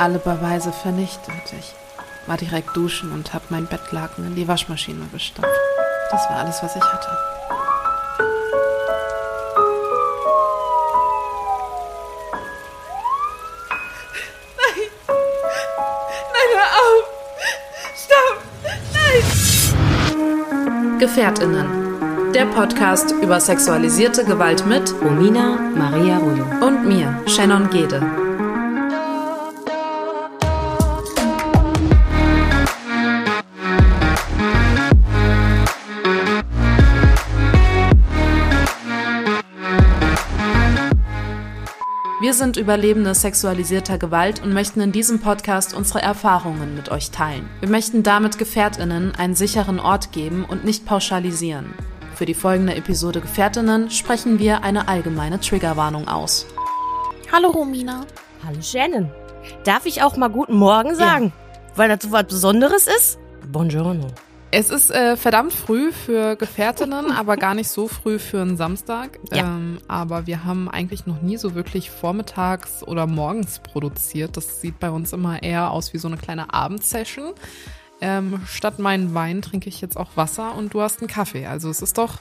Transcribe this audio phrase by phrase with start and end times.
[0.00, 1.34] alle Beweise vernichtet.
[1.58, 1.74] Ich
[2.26, 5.52] war direkt duschen und habe mein Bettlaken in die Waschmaschine gestampft.
[6.10, 7.08] Das war alles, was ich hatte.
[20.98, 22.32] GefährtInnen.
[22.34, 26.44] Der Podcast über sexualisierte Gewalt mit Romina Maria Rullo.
[26.66, 28.29] und mir, Shannon Gede.
[42.30, 47.50] Wir sind Überlebende sexualisierter Gewalt und möchten in diesem Podcast unsere Erfahrungen mit euch teilen.
[47.58, 51.74] Wir möchten damit GefährtInnen einen sicheren Ort geben und nicht pauschalisieren.
[52.14, 56.46] Für die folgende Episode GefährtInnen sprechen wir eine allgemeine Triggerwarnung aus.
[57.32, 58.06] Hallo Romina.
[58.46, 59.10] Hallo Shannon.
[59.64, 61.32] Darf ich auch mal guten Morgen sagen?
[61.74, 63.18] Weil das so was Besonderes ist?
[63.50, 64.06] Buongiorno.
[64.52, 69.20] Es ist äh, verdammt früh für Gefährtinnen, aber gar nicht so früh für einen Samstag.
[69.32, 69.44] Ja.
[69.44, 74.36] Ähm, aber wir haben eigentlich noch nie so wirklich vormittags oder morgens produziert.
[74.36, 77.34] Das sieht bei uns immer eher aus wie so eine kleine Abendsession.
[78.00, 81.46] Ähm, statt meinen Wein trinke ich jetzt auch Wasser und du hast einen Kaffee.
[81.46, 82.18] Also es ist doch,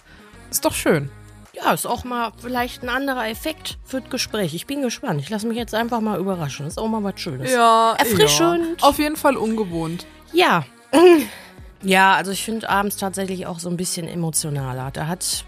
[0.52, 1.10] ist doch schön.
[1.54, 4.54] Ja, ist auch mal vielleicht ein anderer Effekt für das Gespräch.
[4.54, 5.20] Ich bin gespannt.
[5.20, 6.68] Ich lasse mich jetzt einfach mal überraschen.
[6.68, 7.52] Ist auch mal was Schönes.
[7.52, 8.82] Ja, Erfrischend.
[8.82, 8.88] Ja.
[8.88, 10.06] Auf jeden Fall ungewohnt.
[10.32, 10.64] Ja.
[11.82, 14.92] Ja, also ich finde abends tatsächlich auch so ein bisschen emotionaler.
[14.92, 15.46] Da hat,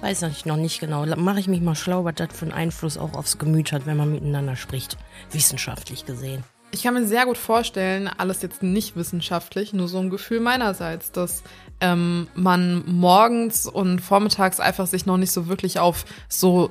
[0.00, 2.96] weiß ich noch nicht genau, mache ich mich mal schlau, was das für einen Einfluss
[2.96, 4.96] auch aufs Gemüt hat, wenn man miteinander spricht.
[5.32, 6.44] Wissenschaftlich gesehen.
[6.72, 11.12] Ich kann mir sehr gut vorstellen, alles jetzt nicht wissenschaftlich, nur so ein Gefühl meinerseits,
[11.12, 11.42] dass
[11.80, 16.70] ähm, man morgens und vormittags einfach sich noch nicht so wirklich auf so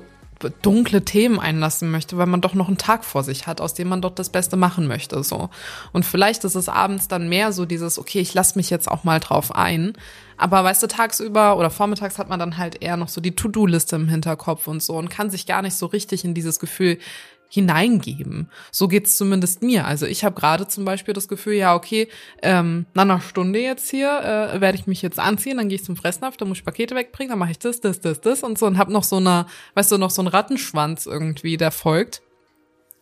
[0.62, 3.88] dunkle Themen einlassen möchte, weil man doch noch einen Tag vor sich hat, aus dem
[3.88, 5.50] man doch das Beste machen möchte, so.
[5.92, 9.04] Und vielleicht ist es abends dann mehr so dieses, okay, ich lasse mich jetzt auch
[9.04, 9.94] mal drauf ein.
[10.36, 13.96] Aber weißt du, tagsüber oder vormittags hat man dann halt eher noch so die To-Do-Liste
[13.96, 16.98] im Hinterkopf und so und kann sich gar nicht so richtig in dieses Gefühl
[17.48, 18.50] hineingeben.
[18.70, 19.86] So geht's zumindest mir.
[19.86, 22.08] Also ich habe gerade zum Beispiel das Gefühl, ja, okay,
[22.42, 25.84] ähm, nach einer Stunde jetzt hier äh, werde ich mich jetzt anziehen, dann gehe ich
[25.84, 28.58] zum Fressnapf, dann muss ich Pakete wegbringen, dann mache ich das, das, das, das und
[28.58, 32.22] so und habe noch so eine, weißt du, noch so einen Rattenschwanz irgendwie, der folgt.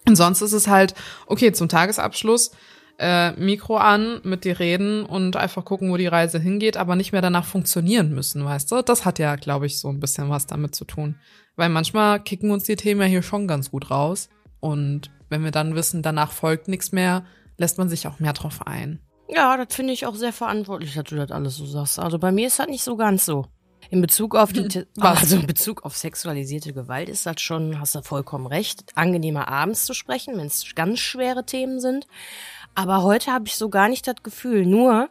[0.07, 0.95] Und sonst ist es halt,
[1.27, 2.51] okay, zum Tagesabschluss
[2.99, 7.13] äh, Mikro an, mit dir reden und einfach gucken, wo die Reise hingeht, aber nicht
[7.13, 8.83] mehr danach funktionieren müssen, weißt du?
[8.83, 11.17] Das hat ja, glaube ich, so ein bisschen was damit zu tun.
[11.57, 14.29] Weil manchmal kicken uns die Themen ja hier schon ganz gut raus.
[14.61, 17.25] Und wenn wir dann wissen, danach folgt nichts mehr,
[17.59, 19.01] lässt man sich auch mehr drauf ein.
[19.29, 21.99] Ja, das finde ich auch sehr verantwortlich, dass du das alles so sagst.
[21.99, 23.47] Also bei mir ist das nicht so ganz so.
[23.91, 25.21] In Bezug auf die, Was?
[25.21, 29.85] also in Bezug auf sexualisierte Gewalt ist das schon, hast du vollkommen recht, angenehmer abends
[29.85, 32.07] zu sprechen, wenn es ganz schwere Themen sind.
[32.75, 34.67] Aber heute habe ich so gar nicht das Gefühl.
[34.67, 35.11] Nur,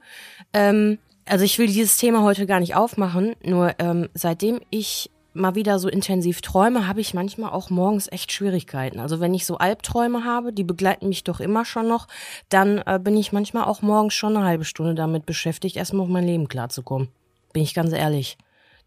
[0.54, 3.36] ähm, also ich will dieses Thema heute gar nicht aufmachen.
[3.44, 8.32] Nur ähm, seitdem ich mal wieder so intensiv träume, habe ich manchmal auch morgens echt
[8.32, 9.00] Schwierigkeiten.
[9.00, 12.08] Also wenn ich so Albträume habe, die begleiten mich doch immer schon noch,
[12.50, 16.10] dann äh, bin ich manchmal auch morgens schon eine halbe Stunde damit beschäftigt, erstmal auf
[16.12, 17.10] mein Leben klarzukommen.
[17.52, 18.38] Bin ich ganz ehrlich.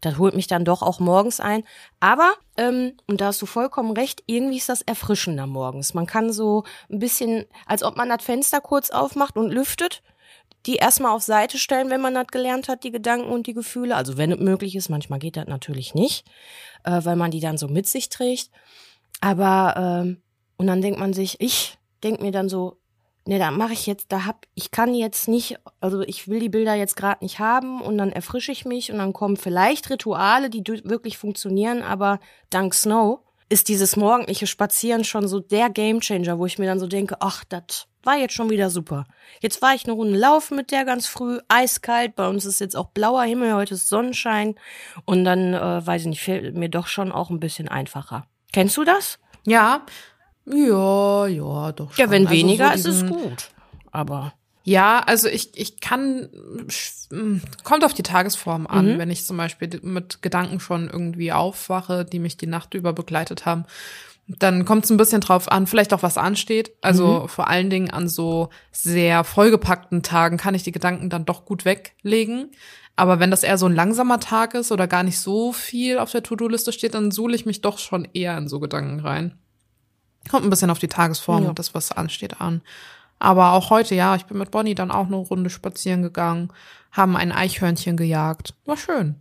[0.01, 1.63] Das holt mich dann doch auch morgens ein.
[1.99, 5.93] Aber, ähm, und da hast du vollkommen recht, irgendwie ist das erfrischender morgens.
[5.93, 10.03] Man kann so ein bisschen, als ob man das Fenster kurz aufmacht und lüftet,
[10.67, 13.95] die erstmal auf Seite stellen, wenn man das gelernt hat, die Gedanken und die Gefühle.
[13.95, 16.27] Also wenn es möglich ist, manchmal geht das natürlich nicht,
[16.83, 18.51] äh, weil man die dann so mit sich trägt.
[19.21, 20.21] Aber, ähm,
[20.57, 22.77] und dann denkt man sich, ich denk mir dann so,
[23.25, 26.49] ne, da mache ich jetzt, da hab, ich kann jetzt nicht, also ich will die
[26.49, 30.49] Bilder jetzt gerade nicht haben und dann erfrische ich mich und dann kommen vielleicht Rituale,
[30.49, 32.19] die wirklich funktionieren, aber
[32.49, 33.19] dank Snow
[33.49, 37.45] ist dieses morgendliche Spazieren schon so der Gamechanger, wo ich mir dann so denke, ach,
[37.45, 39.05] das war jetzt schon wieder super.
[39.41, 42.75] Jetzt war ich eine Runde laufen mit der ganz früh, eiskalt, bei uns ist jetzt
[42.75, 44.55] auch blauer Himmel, heute ist Sonnenschein
[45.05, 48.25] und dann, äh, weiß ich nicht, fällt mir doch schon auch ein bisschen einfacher.
[48.53, 49.19] Kennst du das?
[49.45, 49.85] Ja,
[50.45, 52.05] ja, ja, doch schon.
[52.05, 53.49] Ja, wenn Also so weniger ist es gut.
[53.91, 54.33] Aber
[54.63, 56.29] Ja, also ich, ich kann,
[56.67, 58.97] sch- kommt auf die Tagesform an, Mhm.
[58.99, 63.45] wenn ich zum Beispiel mit Gedanken schon irgendwie aufwache, die mich die Nacht über begleitet
[63.45, 63.63] haben,
[64.27, 66.71] Dann kommt es ein bisschen drauf an, vielleicht auch was ansteht.
[66.81, 67.27] Also Mhm.
[67.29, 71.63] vor allen Dingen an so sehr vollgepackten Tagen kann ich die Gedanken dann doch gut
[71.63, 72.51] weglegen.
[72.97, 76.11] Aber wenn das eher so ein langsamer Tag ist oder gar nicht so viel auf
[76.11, 79.37] der To-Do-Liste steht, dann suhle ich mich doch schon eher in so Gedanken rein.
[80.29, 81.49] Kommt ein bisschen auf die Tagesform Ja.
[81.49, 82.61] und das, was ansteht, an.
[83.19, 86.49] Aber auch heute, ja, ich bin mit Bonnie dann auch eine Runde spazieren gegangen,
[86.91, 88.55] haben ein Eichhörnchen gejagt.
[88.65, 89.15] War schön.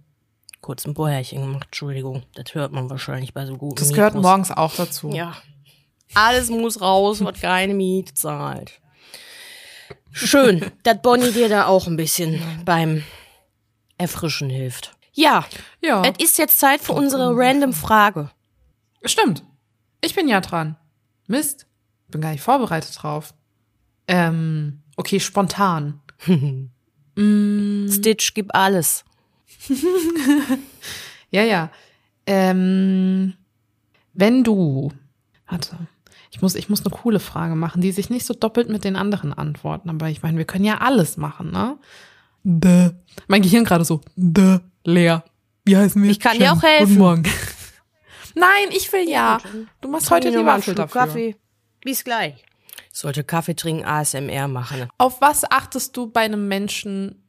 [0.67, 2.25] Kurz ein Bohrchen gemacht, Entschuldigung.
[2.35, 4.29] Das hört man wahrscheinlich bei so guten Das gehört Mikros.
[4.29, 5.11] morgens auch dazu.
[5.11, 5.37] Ja.
[6.15, 8.81] Alles muss raus, was keine Miete zahlt.
[10.11, 13.05] Schön, dass Bonnie dir da auch ein bisschen beim
[13.97, 14.97] Erfrischen hilft.
[15.13, 15.45] Ja,
[15.81, 16.03] Ja.
[16.03, 18.33] es ist jetzt Zeit für unsere random Frage.
[19.05, 19.45] Stimmt.
[20.01, 20.75] Ich bin ja dran.
[21.29, 21.69] Mist.
[22.09, 23.35] Bin gar nicht vorbereitet drauf.
[24.09, 26.01] Ähm, okay, spontan.
[27.15, 29.05] mm, Stitch, gib alles.
[31.31, 31.70] ja, ja.
[32.26, 33.34] Ähm,
[34.12, 34.93] wenn du,
[35.48, 35.76] warte,
[36.31, 38.96] ich muss, ich muss eine coole Frage machen, die sich nicht so doppelt mit den
[38.96, 41.78] anderen antworten, aber ich meine, wir können ja alles machen, ne?
[42.43, 42.90] Dä.
[43.26, 45.25] Mein Gehirn gerade so, dä, leer.
[45.64, 46.10] Wie heißen wir?
[46.10, 46.58] Ich kann dir Schön.
[46.58, 46.87] auch helfen.
[46.87, 47.22] Guten Morgen.
[48.34, 49.38] Nein, ich will ja.
[49.81, 51.00] Du machst heute die Waffel dafür.
[51.00, 51.37] Kaffee.
[51.81, 52.44] Bis gleich.
[52.93, 54.88] Ich sollte Kaffee trinken, ASMR machen.
[54.98, 57.26] Auf was achtest du bei einem Menschen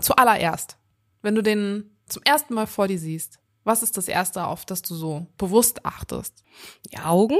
[0.00, 0.77] zuallererst?
[1.22, 4.82] Wenn du den zum ersten Mal vor dir siehst, was ist das Erste, auf das
[4.82, 6.42] du so bewusst achtest?
[6.90, 7.36] Die Augen.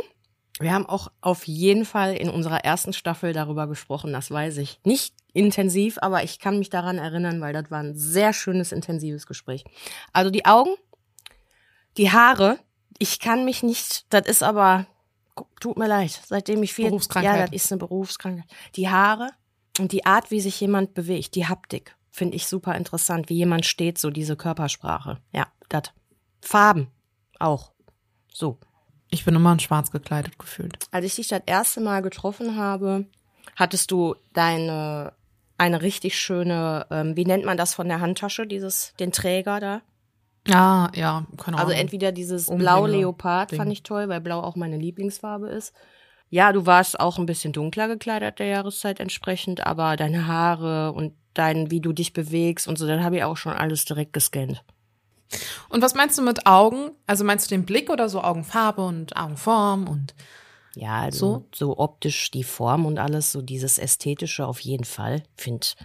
[0.60, 4.80] Wir haben auch auf jeden Fall in unserer ersten Staffel darüber gesprochen, das weiß ich.
[4.84, 9.26] Nicht intensiv, aber ich kann mich daran erinnern, weil das war ein sehr schönes, intensives
[9.26, 9.64] Gespräch.
[10.12, 10.74] Also die Augen,
[11.96, 12.58] die Haare,
[12.98, 14.86] ich kann mich nicht, das ist aber,
[15.60, 17.36] tut mir leid, seitdem ich viel, Berufskrankheit.
[17.36, 18.50] ja, das ist eine Berufskrankheit.
[18.74, 19.30] Die Haare
[19.78, 23.66] und die Art, wie sich jemand bewegt, die Haptik, finde ich super interessant, wie jemand
[23.66, 25.18] steht, so diese Körpersprache.
[25.32, 25.92] Ja, das.
[26.40, 26.88] Farben
[27.38, 27.72] auch.
[28.32, 28.58] So.
[29.10, 30.78] Ich bin immer in schwarz gekleidet gefühlt.
[30.90, 33.06] Als ich dich das erste Mal getroffen habe,
[33.56, 35.12] hattest du deine
[35.60, 39.82] eine richtig schöne, ähm, wie nennt man das von der Handtasche, dieses den Träger da?
[40.46, 41.68] Ja, ja, keine Ahnung.
[41.68, 43.58] Also entweder dieses Umhänge- blau Leopard Ding.
[43.58, 45.74] fand ich toll, weil blau auch meine Lieblingsfarbe ist.
[46.30, 51.14] Ja, du warst auch ein bisschen dunkler gekleidet der Jahreszeit entsprechend, aber deine Haare und
[51.38, 54.62] dein, wie du dich bewegst und so, dann habe ich auch schon alles direkt gescannt.
[55.68, 56.92] Und was meinst du mit Augen?
[57.06, 60.14] Also meinst du den Blick oder so Augenfarbe und Augenform und
[60.74, 65.22] Ja, also so, optisch die Form und alles, so dieses Ästhetische auf jeden Fall.
[65.36, 65.76] Find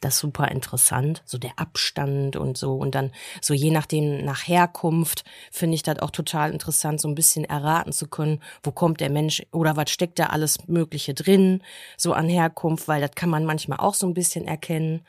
[0.00, 5.24] das super interessant, so der Abstand und so und dann so je nachdem nach Herkunft
[5.50, 9.10] finde ich das auch total interessant, so ein bisschen erraten zu können, wo kommt der
[9.10, 11.62] Mensch oder was steckt da alles Mögliche drin,
[11.96, 15.02] so an Herkunft, weil das kann man manchmal auch so ein bisschen erkennen.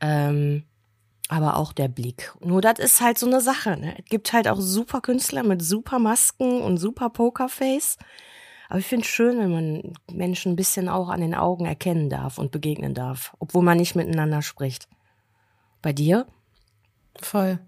[0.00, 0.64] Ähm,
[1.28, 2.34] aber auch der Blick.
[2.40, 3.78] Nur das ist halt so eine Sache.
[3.78, 3.96] Ne?
[3.98, 7.96] Es gibt halt auch super Künstler mit super Masken und super Pokerface.
[8.68, 12.10] Aber ich finde es schön, wenn man Menschen ein bisschen auch an den Augen erkennen
[12.10, 14.88] darf und begegnen darf, obwohl man nicht miteinander spricht.
[15.82, 16.26] Bei dir?
[17.20, 17.60] voll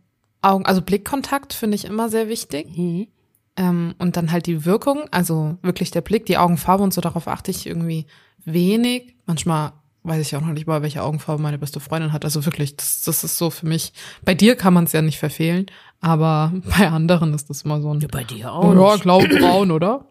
[0.43, 2.77] Augen, also Blickkontakt finde ich immer sehr wichtig.
[2.77, 3.09] Mhm.
[3.57, 7.27] Ähm, und dann halt die Wirkung, also wirklich der Blick, die Augenfarbe und so, darauf
[7.27, 8.07] achte ich irgendwie
[8.45, 9.17] wenig.
[9.25, 9.73] Manchmal
[10.03, 12.25] weiß ich auch noch nicht mal, welche Augenfarbe meine beste Freundin hat.
[12.25, 13.93] Also wirklich, das, das ist so für mich.
[14.25, 15.67] Bei dir kann man es ja nicht verfehlen,
[16.01, 18.07] aber bei anderen ist das immer so ein.
[18.13, 20.07] Bei dir ja, grau-braun, oder?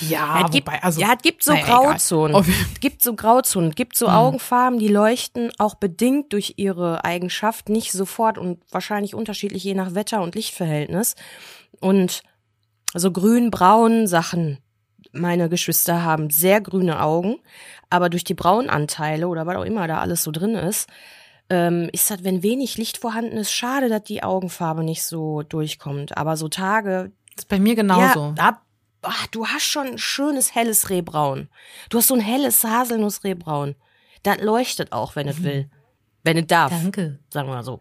[0.00, 1.64] Ja, Ja, es gibt, wobei, also, ja, es gibt so naja.
[1.64, 2.36] Grauzonen.
[2.74, 3.70] Es gibt so Grauzonen.
[3.70, 9.14] Es gibt so Augenfarben, die leuchten auch bedingt durch ihre Eigenschaft nicht sofort und wahrscheinlich
[9.14, 11.14] unterschiedlich je nach Wetter und Lichtverhältnis.
[11.80, 12.22] Und
[12.94, 14.58] so grün-braun Sachen.
[15.12, 17.36] Meine Geschwister haben sehr grüne Augen,
[17.88, 20.88] aber durch die Braunanteile oder was auch immer da alles so drin ist,
[21.48, 26.16] ähm, ist das, wenn wenig Licht vorhanden ist, schade, dass die Augenfarbe nicht so durchkommt.
[26.16, 28.20] Aber so Tage, Das ist bei mir genauso.
[28.20, 28.60] ja, da,
[29.06, 31.48] ach, du hast schon ein schönes helles Rehbraun.
[31.90, 33.74] Du hast so ein helles Haselnussrehbraun.
[34.22, 35.70] Das leuchtet auch, wenn es will.
[36.24, 36.70] Wenn es darf.
[36.70, 37.20] Danke.
[37.30, 37.80] Sagen wir mal so.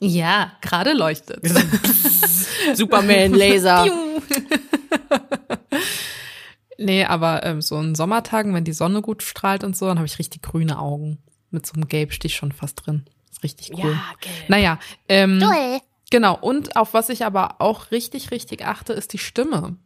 [0.00, 1.40] Ja, gerade leuchtet.
[2.74, 3.86] Superman, Laser.
[6.78, 10.06] nee, aber ähm, so in Sommertagen, wenn die Sonne gut strahlt und so, dann habe
[10.06, 11.18] ich richtig grüne Augen.
[11.50, 13.04] Mit so einem Gelbstich schon fast drin.
[13.30, 13.90] ist richtig cool.
[13.90, 14.48] Ja, gelb.
[14.48, 14.78] Naja,
[15.08, 15.42] ähm,
[16.10, 16.38] genau.
[16.40, 19.76] Und auf was ich aber auch richtig, richtig achte, ist die Stimme.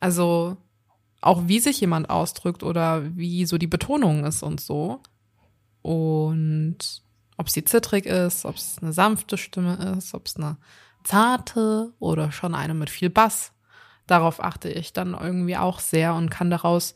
[0.00, 0.56] Also
[1.20, 5.00] auch wie sich jemand ausdrückt oder wie so die Betonung ist und so.
[5.82, 7.02] Und
[7.36, 10.56] ob sie zittrig ist, ob es eine sanfte Stimme ist, ob es eine
[11.04, 13.52] zarte oder schon eine mit viel Bass.
[14.06, 16.94] Darauf achte ich dann irgendwie auch sehr und kann daraus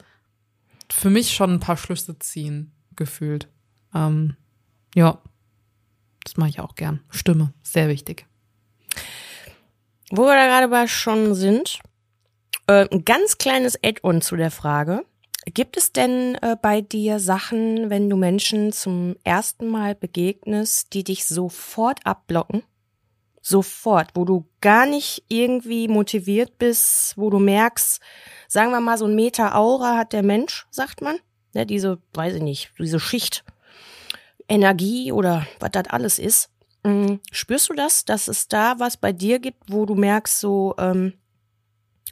[0.92, 3.48] für mich schon ein paar Schlüsse ziehen, gefühlt.
[3.94, 4.36] Ähm,
[4.94, 5.18] ja,
[6.24, 7.00] das mache ich auch gern.
[7.10, 8.26] Stimme, sehr wichtig.
[10.10, 11.80] Wo wir da gerade bei schon sind,
[12.70, 15.04] äh, ein ganz kleines Add-on zu der Frage.
[15.46, 21.02] Gibt es denn äh, bei dir Sachen, wenn du Menschen zum ersten Mal begegnest, die
[21.02, 22.62] dich sofort abblocken?
[23.42, 28.00] Sofort, wo du gar nicht irgendwie motiviert bist, wo du merkst,
[28.48, 31.16] sagen wir mal, so ein Meter Aura hat der Mensch, sagt man.
[31.54, 33.44] Ja, diese, weiß ich nicht, diese Schicht
[34.46, 36.50] Energie oder was das alles ist.
[36.84, 37.20] Mhm.
[37.32, 41.14] Spürst du das, dass es da was bei dir gibt, wo du merkst, so, ähm,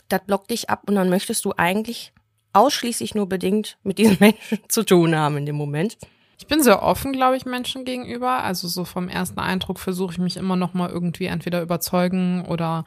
[0.08, 2.12] das blockt dich ab und dann möchtest du eigentlich
[2.52, 5.98] ausschließlich nur bedingt mit diesen Menschen zu tun haben in dem Moment?
[6.38, 8.42] Ich bin sehr offen, glaube ich, Menschen gegenüber.
[8.44, 12.84] Also so vom ersten Eindruck versuche ich mich immer noch mal irgendwie entweder überzeugen oder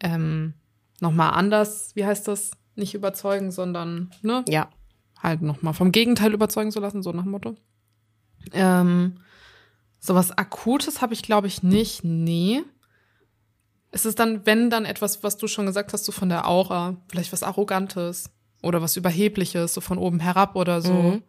[0.00, 0.54] ähm,
[1.00, 1.92] noch mal anders.
[1.94, 2.52] Wie heißt das?
[2.74, 4.44] Nicht überzeugen, sondern ne?
[4.48, 4.68] Ja.
[5.22, 7.54] Halt noch mal vom Gegenteil überzeugen zu lassen, so nach Motto.
[8.52, 9.20] Ähm,
[9.98, 12.04] sowas Akutes habe ich, glaube ich, nicht.
[12.04, 12.62] Nee.
[13.92, 16.96] Es ist dann, wenn dann etwas, was du schon gesagt hast, so von der Aura,
[17.08, 18.30] vielleicht was Arrogantes
[18.62, 20.92] oder was Überhebliches, so von oben herab oder so.
[20.92, 21.22] Mhm.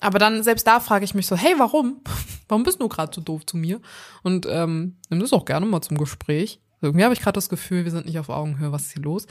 [0.00, 2.00] Aber dann, selbst da frage ich mich so, hey, warum?
[2.48, 3.80] Warum bist du gerade so doof zu mir?
[4.24, 6.60] Und ähm, nimm das auch gerne mal zum Gespräch.
[6.80, 9.28] Irgendwie habe ich gerade das Gefühl, wir sind nicht auf Augenhöhe, was ist hier los?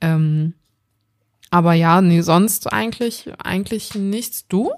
[0.00, 0.54] Ähm,
[1.50, 4.48] aber ja, nee, sonst eigentlich, eigentlich nichts.
[4.48, 4.72] Du?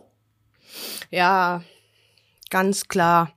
[1.10, 1.62] Ja,
[2.50, 3.32] ganz klar.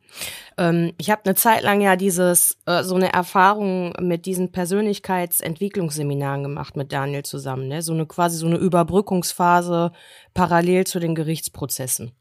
[0.57, 6.43] Ähm, ich habe eine Zeit lang ja dieses äh, so eine Erfahrung mit diesen Persönlichkeitsentwicklungsseminaren
[6.43, 7.81] gemacht mit Daniel zusammen, ne?
[7.81, 9.91] So eine quasi so eine Überbrückungsphase
[10.33, 12.11] parallel zu den Gerichtsprozessen.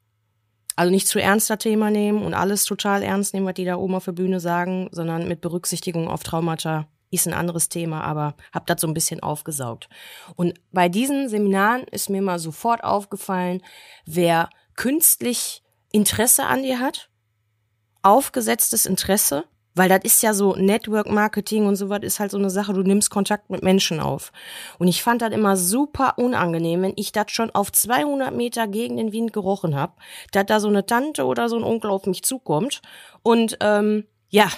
[0.76, 3.94] Also nicht zu ernster Thema nehmen und alles total ernst nehmen, was die da oben
[3.94, 8.66] auf der Bühne sagen, sondern mit Berücksichtigung auf Traumata ist ein anderes Thema, aber hab
[8.66, 9.90] das so ein bisschen aufgesaugt.
[10.34, 13.62] Und bei diesen Seminaren ist mir mal sofort aufgefallen,
[14.06, 17.08] wer künstlich Interesse an dir hat,
[18.02, 19.44] aufgesetztes Interesse,
[19.74, 22.82] weil das ist ja so Network Marketing und sowas ist halt so eine Sache, du
[22.82, 24.32] nimmst Kontakt mit Menschen auf.
[24.78, 28.96] Und ich fand das immer super unangenehm, wenn ich das schon auf 200 Meter gegen
[28.96, 29.98] den Wind gerochen hab,
[30.32, 32.82] dass da so eine Tante oder so ein Onkel auf mich zukommt
[33.22, 34.48] und ähm, ja,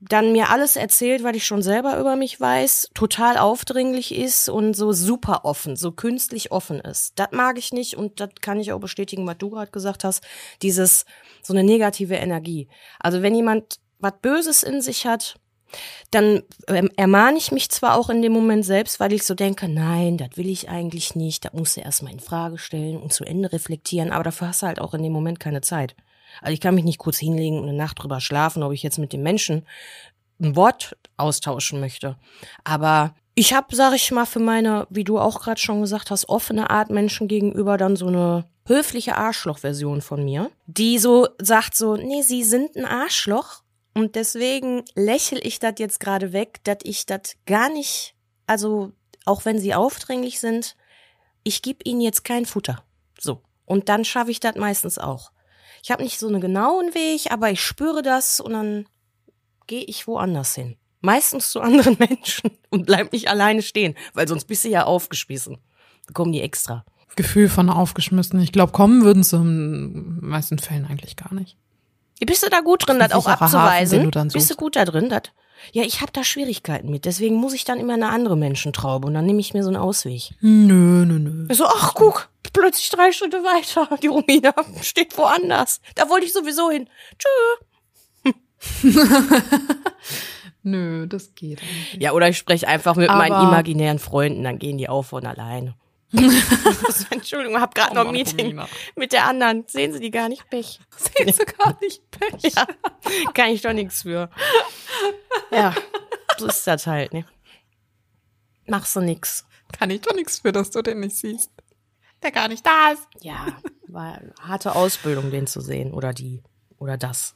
[0.00, 4.74] dann mir alles erzählt, was ich schon selber über mich weiß, total aufdringlich ist und
[4.74, 7.12] so super offen, so künstlich offen ist.
[7.18, 10.24] Das mag ich nicht und das kann ich auch bestätigen, was du gerade gesagt hast,
[10.62, 11.04] dieses
[11.42, 12.68] so eine negative Energie.
[12.98, 15.36] Also wenn jemand was Böses in sich hat,
[16.10, 19.68] dann ähm, ermahne ich mich zwar auch in dem Moment selbst, weil ich so denke,
[19.68, 23.24] nein, das will ich eigentlich nicht, da musst du erstmal in Frage stellen und zu
[23.24, 25.94] Ende reflektieren, aber dafür hast du halt auch in dem Moment keine Zeit.
[26.40, 28.98] Also ich kann mich nicht kurz hinlegen und eine Nacht drüber schlafen, ob ich jetzt
[28.98, 29.66] mit dem Menschen
[30.40, 32.16] ein Wort austauschen möchte.
[32.64, 36.28] Aber ich habe, sag ich mal, für meine, wie du auch gerade schon gesagt hast,
[36.28, 41.96] offene Art Menschen gegenüber dann so eine höfliche Arschloch-Version von mir, die so sagt so,
[41.96, 43.62] nee, sie sind ein Arschloch
[43.94, 48.14] und deswegen lächel ich das jetzt gerade weg, dass ich das gar nicht,
[48.46, 48.92] also
[49.24, 50.76] auch wenn sie aufdringlich sind,
[51.42, 52.84] ich gebe ihnen jetzt kein Futter.
[53.18, 53.42] So.
[53.64, 55.32] Und dann schaffe ich das meistens auch.
[55.82, 58.86] Ich habe nicht so einen genauen Weg, aber ich spüre das und dann
[59.66, 60.76] gehe ich woanders hin.
[61.00, 65.56] Meistens zu anderen Menschen und bleib nicht alleine stehen, weil sonst bist du ja aufgespießen.
[66.06, 66.84] Da kommen die extra.
[67.16, 68.40] Gefühl von aufgeschmissen.
[68.40, 71.56] Ich glaube, kommen würden sie in meisten Fällen eigentlich gar nicht.
[72.24, 73.98] Bist du da gut drin, das auch sicherer Hafen, abzuweisen?
[73.98, 75.08] den du dann Bist du gut da drin?
[75.08, 75.22] Das?
[75.72, 77.04] Ja, ich habe da Schwierigkeiten mit.
[77.04, 79.76] Deswegen muss ich dann immer eine andere Menschentraube und dann nehme ich mir so einen
[79.76, 80.30] Ausweg.
[80.40, 81.54] Nö, nö, nö.
[81.54, 83.96] So, ach guck, plötzlich drei Schritte weiter.
[83.98, 85.80] Die Romina steht woanders.
[85.94, 86.88] Da wollte ich sowieso hin.
[87.18, 88.32] Tschö.
[90.62, 92.02] Nö, das geht eigentlich.
[92.02, 95.24] Ja, oder ich spreche einfach mit meinen Aber- imaginären Freunden, dann gehen die auch von
[95.26, 95.74] alleine.
[96.12, 98.68] das, Entschuldigung, hab gerade Oh noch ein Meeting Romina.
[98.96, 99.64] mit der anderen.
[99.68, 100.48] Sehen Sie die gar nicht?
[100.50, 100.80] Pech.
[100.96, 102.52] Sehen sie gar nicht Pech.
[102.54, 102.66] Ja,
[103.32, 104.28] kann ich doch nichts für.
[105.50, 105.74] Ja,
[106.36, 107.24] so ist das halt, ne?
[108.66, 109.46] Machst du nix.
[109.72, 111.50] Kann ich doch nichts für, dass du den nicht siehst.
[112.22, 113.06] Der gar nicht da ist.
[113.22, 113.46] Ja,
[113.88, 115.92] war eine harte Ausbildung, den zu sehen.
[115.92, 116.42] Oder die.
[116.78, 117.34] Oder das.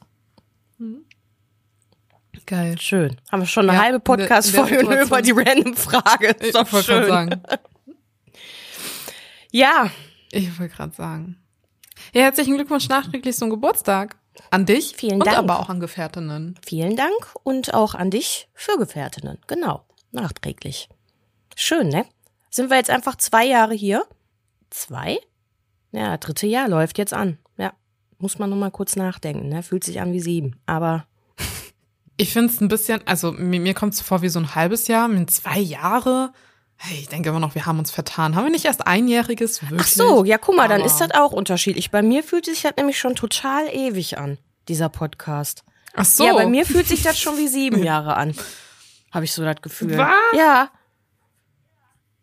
[2.45, 2.79] Geil.
[2.79, 3.15] Schön.
[3.31, 6.27] Haben wir schon eine Ja, halbe Podcast-Folge nur über die random Frage.
[6.27, 7.09] Ist Ich doch wollte gerade schön.
[7.09, 7.43] sagen.
[9.51, 9.89] Ja,
[10.31, 11.37] Ich wollte gerade sagen.
[12.13, 14.17] Ja, herzlichen Glückwunsch nachträglich zum Geburtstag.
[14.51, 14.95] An dich.
[14.97, 15.37] Vielen und Dank.
[15.37, 16.59] aber auch an Gefährtinnen.
[16.65, 17.13] vielen Dank
[17.43, 19.39] und auch an dich für Gefährtinnen.
[19.47, 20.89] Genau, nachträglich.
[21.55, 22.05] Schön, ne?
[22.49, 24.05] Sind wir jetzt einfach zwei Jahre hier?
[24.69, 25.17] Zwei?
[25.91, 27.37] Ja, dritte Jahr läuft jetzt an.
[27.57, 27.73] Ja,
[28.17, 29.63] muss man noch mal kurz nachdenken, ne?
[29.63, 31.05] Fühlt sich an wie sieben, aber
[32.17, 34.87] Ich finde es ein bisschen, also mir, mir kommt es vor wie so ein halbes
[34.87, 36.31] Jahr, mit zwei Jahre.
[36.77, 38.35] Hey, ich denke immer noch, wir haben uns vertan.
[38.35, 39.81] Haben wir nicht erst einjähriges wirklich?
[39.81, 41.91] Ach so, ja, guck mal, dann Aber- ist das auch unterschiedlich.
[41.91, 45.63] Bei mir fühlt sich das nämlich schon total ewig an, dieser Podcast.
[45.93, 46.25] Ach so.
[46.25, 48.35] Ja, bei mir fühlt sich das schon wie sieben Jahre an.
[49.13, 49.97] Habe ich so das Gefühl.
[49.97, 50.09] Was?
[50.37, 50.69] Ja.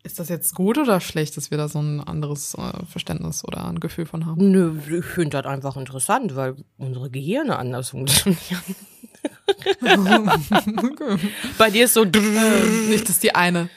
[0.05, 3.65] Ist das jetzt gut oder schlecht, dass wir da so ein anderes äh, Verständnis oder
[3.65, 4.51] ein Gefühl von haben?
[4.51, 8.75] Nö, ich finde das einfach interessant, weil unsere Gehirne anders funktionieren.
[11.57, 12.03] Bei dir ist so.
[12.03, 13.69] Äh, nicht, dass die eine,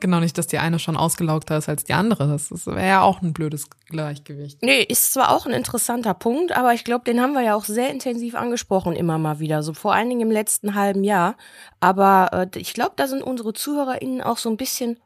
[0.00, 2.28] genau nicht, dass die eine schon ausgelaugter ist als die andere.
[2.28, 4.62] Das, das wäre ja auch ein blödes Gleichgewicht.
[4.62, 7.64] Nee, ist zwar auch ein interessanter Punkt, aber ich glaube, den haben wir ja auch
[7.64, 11.36] sehr intensiv angesprochen, immer mal wieder, so vor allen Dingen im letzten halben Jahr.
[11.80, 14.98] Aber äh, ich glaube, da sind unsere ZuhörerInnen auch so ein bisschen,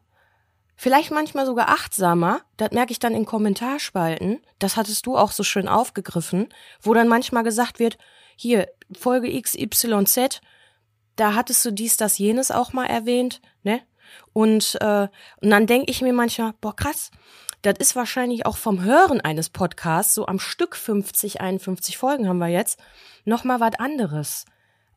[0.83, 2.41] vielleicht manchmal sogar achtsamer.
[2.57, 4.41] Das merke ich dann in Kommentarspalten.
[4.59, 6.49] Das hattest du auch so schön aufgegriffen,
[6.81, 7.99] wo dann manchmal gesagt wird,
[8.35, 10.41] hier, Folge XYZ,
[11.15, 13.81] da hattest du dies, das, jenes auch mal erwähnt, ne?
[14.33, 15.07] Und, äh,
[15.41, 17.13] und dann denke ich mir manchmal, boah, krass,
[17.63, 22.39] das ist wahrscheinlich auch vom Hören eines Podcasts, so am Stück 50, 51 Folgen haben
[22.39, 22.81] wir jetzt,
[23.25, 24.47] nochmal was anderes,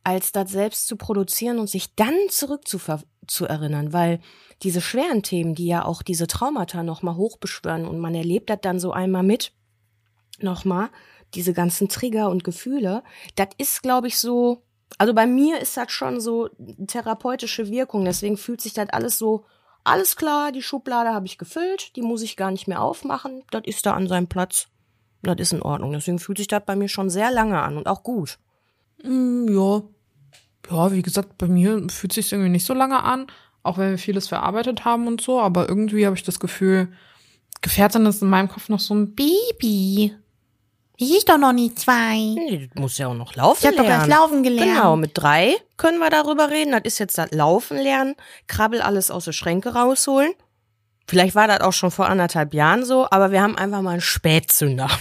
[0.06, 2.78] als das selbst zu produzieren und sich dann zurück zu,
[3.26, 4.20] zu erinnern, weil
[4.62, 8.78] diese schweren Themen, die ja auch diese Traumata nochmal hochbeschwören und man erlebt das dann
[8.78, 9.52] so einmal mit,
[10.38, 10.90] nochmal,
[11.34, 13.02] diese ganzen Trigger und Gefühle,
[13.34, 14.62] das ist, glaube ich, so,
[14.96, 16.50] also bei mir ist das schon so
[16.86, 19.44] therapeutische Wirkung, deswegen fühlt sich das alles so,
[19.82, 23.62] alles klar, die Schublade habe ich gefüllt, die muss ich gar nicht mehr aufmachen, das
[23.64, 24.68] ist da an seinem Platz.
[25.22, 25.90] Das ist in Ordnung.
[25.90, 28.38] Deswegen fühlt sich das bei mir schon sehr lange an und auch gut.
[29.02, 29.82] Mm, ja.
[30.70, 33.26] Ja, wie gesagt, bei mir fühlt sich irgendwie nicht so lange an,
[33.62, 36.88] auch wenn wir vieles verarbeitet haben und so, aber irgendwie habe ich das Gefühl,
[37.62, 40.14] Gefährtin ist in meinem Kopf noch so ein Baby.
[40.98, 42.16] Ich doch noch nie zwei.
[42.16, 44.06] Nee, das muss ja auch noch laufen Ich hab doch lernen.
[44.06, 44.70] gleich laufen gelernt.
[44.72, 46.72] Genau, mit drei können wir darüber reden.
[46.72, 48.14] Das ist jetzt das Laufen lernen,
[48.46, 50.32] Krabbel alles aus der Schränke rausholen.
[51.06, 54.00] Vielleicht war das auch schon vor anderthalb Jahren so, aber wir haben einfach mal einen
[54.00, 54.88] Spätzünder.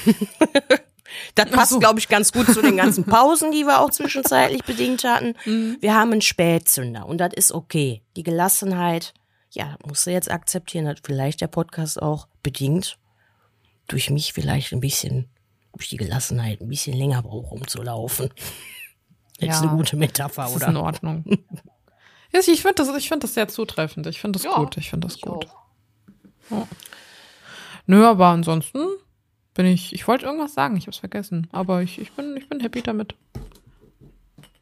[1.35, 1.79] das passt, so.
[1.79, 5.35] glaube ich, ganz gut zu den ganzen Pausen, die wir auch zwischenzeitlich bedingt hatten.
[5.79, 8.01] Wir haben einen Spätzünder und das ist okay.
[8.15, 9.13] Die Gelassenheit,
[9.51, 12.97] ja, musst du jetzt akzeptieren, dass vielleicht der Podcast auch bedingt
[13.87, 15.29] durch mich vielleicht ein bisschen,
[15.73, 18.29] durch die Gelassenheit ein bisschen länger braucht, um zu laufen.
[19.41, 19.59] Ja.
[19.59, 20.67] eine gute Metapher, Das ist oder?
[20.69, 21.25] in Ordnung.
[22.31, 24.07] ich finde das, ich find das sehr zutreffend.
[24.07, 24.77] Ich finde das Ja, gut.
[24.77, 25.47] Ich finde das gut.
[26.49, 26.65] Ja.
[27.85, 28.79] Nö, aber ansonsten
[29.55, 31.47] bin ich, ich wollte irgendwas sagen, ich habe es vergessen.
[31.51, 33.15] Aber ich, ich, bin, ich bin happy damit.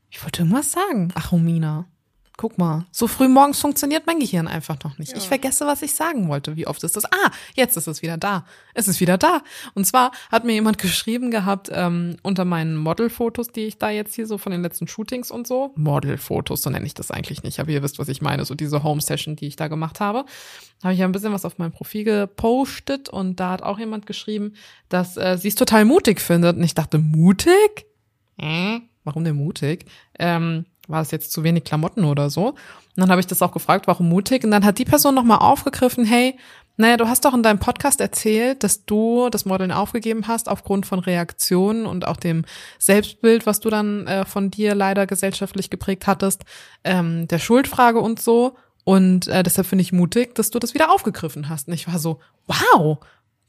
[0.09, 1.11] Ich wollte irgendwas sagen.
[1.15, 1.87] Ach, Romina.
[2.35, 5.15] Guck mal, so früh morgens funktioniert mein Gehirn einfach noch nicht.
[5.15, 6.55] Ich vergesse, was ich sagen wollte.
[6.55, 7.05] Wie oft ist das?
[7.05, 8.45] Ah, jetzt ist es wieder da.
[8.73, 9.43] Es ist wieder da.
[9.75, 14.15] Und zwar hat mir jemand geschrieben gehabt, ähm, unter meinen Modelfotos, die ich da jetzt
[14.15, 15.73] hier so von den letzten Shootings und so.
[15.75, 18.45] Modelfotos, so nenne ich das eigentlich nicht, aber ihr wisst, was ich meine.
[18.45, 20.25] So diese Home-Session, die ich da gemacht habe.
[20.83, 24.07] Habe ich ja ein bisschen was auf meinem Profil gepostet und da hat auch jemand
[24.07, 24.53] geschrieben,
[24.89, 26.57] dass äh, sie es total mutig findet.
[26.57, 27.85] Und ich dachte, mutig?
[28.37, 29.85] Äh, warum denn mutig?
[30.17, 32.49] Ähm, war es jetzt zu wenig Klamotten oder so?
[32.49, 32.57] Und
[32.95, 34.43] dann habe ich das auch gefragt, warum mutig?
[34.43, 36.37] Und dann hat die Person nochmal aufgegriffen, hey,
[36.75, 40.85] naja, du hast doch in deinem Podcast erzählt, dass du das Modeln aufgegeben hast aufgrund
[40.85, 42.45] von Reaktionen und auch dem
[42.79, 46.45] Selbstbild, was du dann äh, von dir leider gesellschaftlich geprägt hattest,
[46.83, 48.55] ähm, der Schuldfrage und so.
[48.85, 51.67] Und äh, deshalb finde ich mutig, dass du das wieder aufgegriffen hast.
[51.67, 52.97] Und ich war so, wow,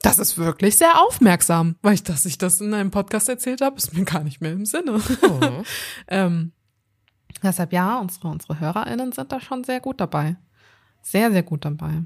[0.02, 3.78] das ist wirklich sehr aufmerksam, weil ich, dass ich das in einem Podcast erzählt habe,
[3.78, 5.00] ist mir gar nicht mehr im Sinne.
[6.08, 6.52] ähm,
[7.42, 10.36] deshalb ja, unsere, unsere HörerInnen sind da schon sehr gut dabei.
[11.02, 12.02] Sehr, sehr gut dabei.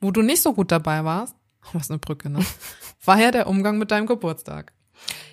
[0.00, 1.34] Wo du nicht so gut dabei warst,
[1.72, 2.44] was eine Brücke, ne?
[3.04, 4.72] War ja der Umgang mit deinem Geburtstag.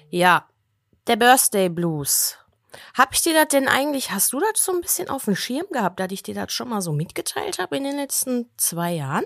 [0.09, 0.47] Ja,
[1.07, 2.37] der Birthday Blues.
[2.93, 5.65] Hab ich dir das denn eigentlich, hast du das so ein bisschen auf dem Schirm
[5.71, 9.25] gehabt, dass ich dir das schon mal so mitgeteilt habe in den letzten zwei Jahren?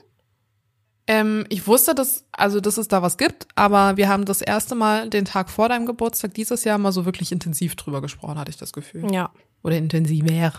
[1.07, 4.75] Ähm, ich wusste, dass, also, dass es da was gibt, aber wir haben das erste
[4.75, 8.51] Mal den Tag vor deinem Geburtstag dieses Jahr mal so wirklich intensiv drüber gesprochen, hatte
[8.51, 9.11] ich das Gefühl.
[9.11, 9.31] Ja.
[9.63, 10.53] Oder intensiver.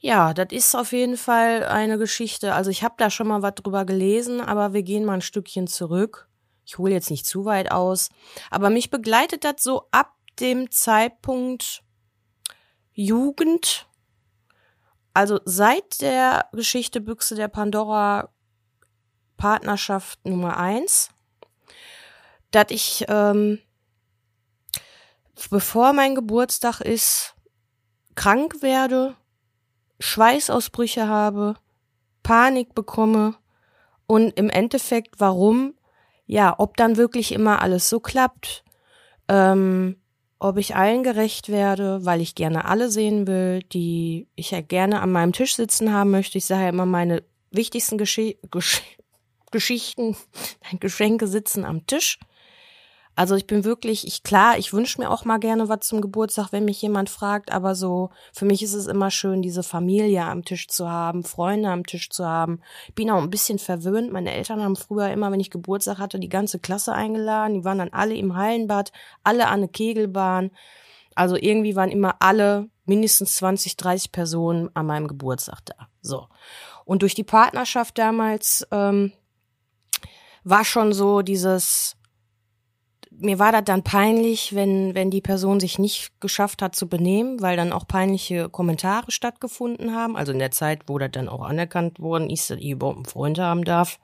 [0.00, 2.54] Ja, das ist auf jeden Fall eine Geschichte.
[2.54, 5.66] Also ich habe da schon mal was drüber gelesen, aber wir gehen mal ein Stückchen
[5.66, 6.28] zurück.
[6.64, 8.10] Ich hole jetzt nicht zu weit aus,
[8.50, 11.82] aber mich begleitet das so ab dem Zeitpunkt
[12.92, 13.86] Jugend.
[15.14, 18.28] Also seit der Geschichte Büchse der Pandora
[19.36, 21.10] Partnerschaft Nummer eins,
[22.50, 23.60] dass ich, ähm,
[25.50, 27.34] bevor mein Geburtstag ist,
[28.14, 29.14] krank werde,
[30.00, 31.54] Schweißausbrüche habe,
[32.22, 33.36] Panik bekomme
[34.06, 35.74] und im Endeffekt warum,
[36.26, 38.64] ja, ob dann wirklich immer alles so klappt,
[39.28, 39.96] ähm,
[40.38, 45.00] ob ich allen gerecht werde, weil ich gerne alle sehen will, die ich ja gerne
[45.00, 46.38] an meinem Tisch sitzen haben möchte.
[46.38, 48.82] Ich sage ja immer, meine wichtigsten Geschi Gesch
[49.50, 50.16] Geschichten,
[50.80, 52.18] Geschenke sitzen am Tisch.
[53.18, 56.52] Also ich bin wirklich, ich klar, ich wünsche mir auch mal gerne was zum Geburtstag,
[56.52, 60.44] wenn mich jemand fragt, aber so, für mich ist es immer schön, diese Familie am
[60.44, 62.60] Tisch zu haben, Freunde am Tisch zu haben.
[62.86, 64.12] Ich bin auch ein bisschen verwöhnt.
[64.12, 67.54] Meine Eltern haben früher immer, wenn ich Geburtstag hatte, die ganze Klasse eingeladen.
[67.54, 68.92] Die waren dann alle im Hallenbad,
[69.24, 70.52] alle an der Kegelbahn.
[71.16, 75.88] Also irgendwie waren immer alle mindestens 20, 30 Personen an meinem Geburtstag da.
[76.02, 76.28] So.
[76.84, 79.12] Und durch die Partnerschaft damals ähm,
[80.44, 81.97] war schon so dieses,
[83.20, 87.40] mir war das dann peinlich, wenn, wenn die Person sich nicht geschafft hat zu benehmen,
[87.40, 90.16] weil dann auch peinliche Kommentare stattgefunden haben.
[90.16, 93.04] Also in der Zeit, wo das dann auch anerkannt worden ist, dass ich überhaupt einen
[93.06, 93.98] Freund haben darf.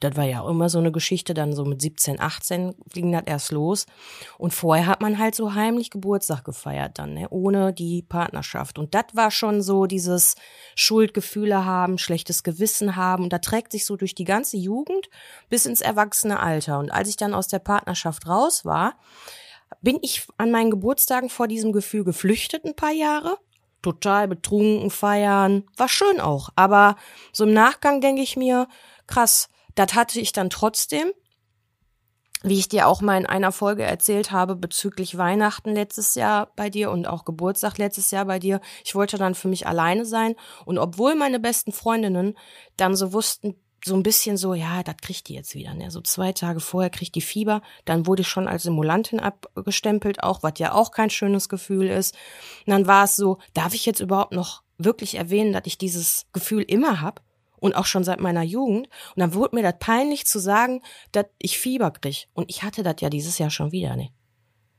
[0.00, 3.24] Das war ja auch immer so eine Geschichte, dann so mit 17, 18 ging das
[3.26, 3.86] erst los.
[4.38, 8.78] Und vorher hat man halt so heimlich Geburtstag gefeiert dann, ne, ohne die Partnerschaft.
[8.78, 10.34] Und das war schon so dieses
[10.74, 13.24] Schuldgefühle haben, schlechtes Gewissen haben.
[13.24, 15.10] Und da trägt sich so durch die ganze Jugend
[15.50, 16.78] bis ins erwachsene Alter.
[16.78, 18.94] Und als ich dann aus der Partnerschaft raus raus war,
[19.82, 23.38] bin ich an meinen Geburtstagen vor diesem Gefühl geflüchtet ein paar Jahre.
[23.82, 25.64] Total betrunken feiern.
[25.76, 26.50] War schön auch.
[26.56, 26.96] Aber
[27.32, 28.68] so im Nachgang denke ich mir,
[29.06, 31.12] krass, das hatte ich dann trotzdem.
[32.42, 36.70] Wie ich dir auch mal in einer Folge erzählt habe bezüglich Weihnachten letztes Jahr bei
[36.70, 38.60] dir und auch Geburtstag letztes Jahr bei dir.
[38.84, 40.34] Ich wollte dann für mich alleine sein.
[40.64, 42.36] Und obwohl meine besten Freundinnen
[42.76, 43.56] dann so wussten,
[43.86, 45.72] so ein bisschen so, ja, das kriegt die jetzt wieder.
[45.72, 45.90] Ne?
[45.90, 50.42] So zwei Tage vorher kriegt die Fieber, dann wurde ich schon als Simulantin abgestempelt, auch,
[50.42, 52.14] was ja auch kein schönes Gefühl ist.
[52.66, 56.26] Und dann war es so, darf ich jetzt überhaupt noch wirklich erwähnen, dass ich dieses
[56.32, 57.22] Gefühl immer hab
[57.58, 58.88] und auch schon seit meiner Jugend.
[59.14, 62.28] Und dann wurde mir das peinlich zu sagen, dass ich Fieber krieg.
[62.34, 64.10] Und ich hatte das ja dieses Jahr schon wieder, ne?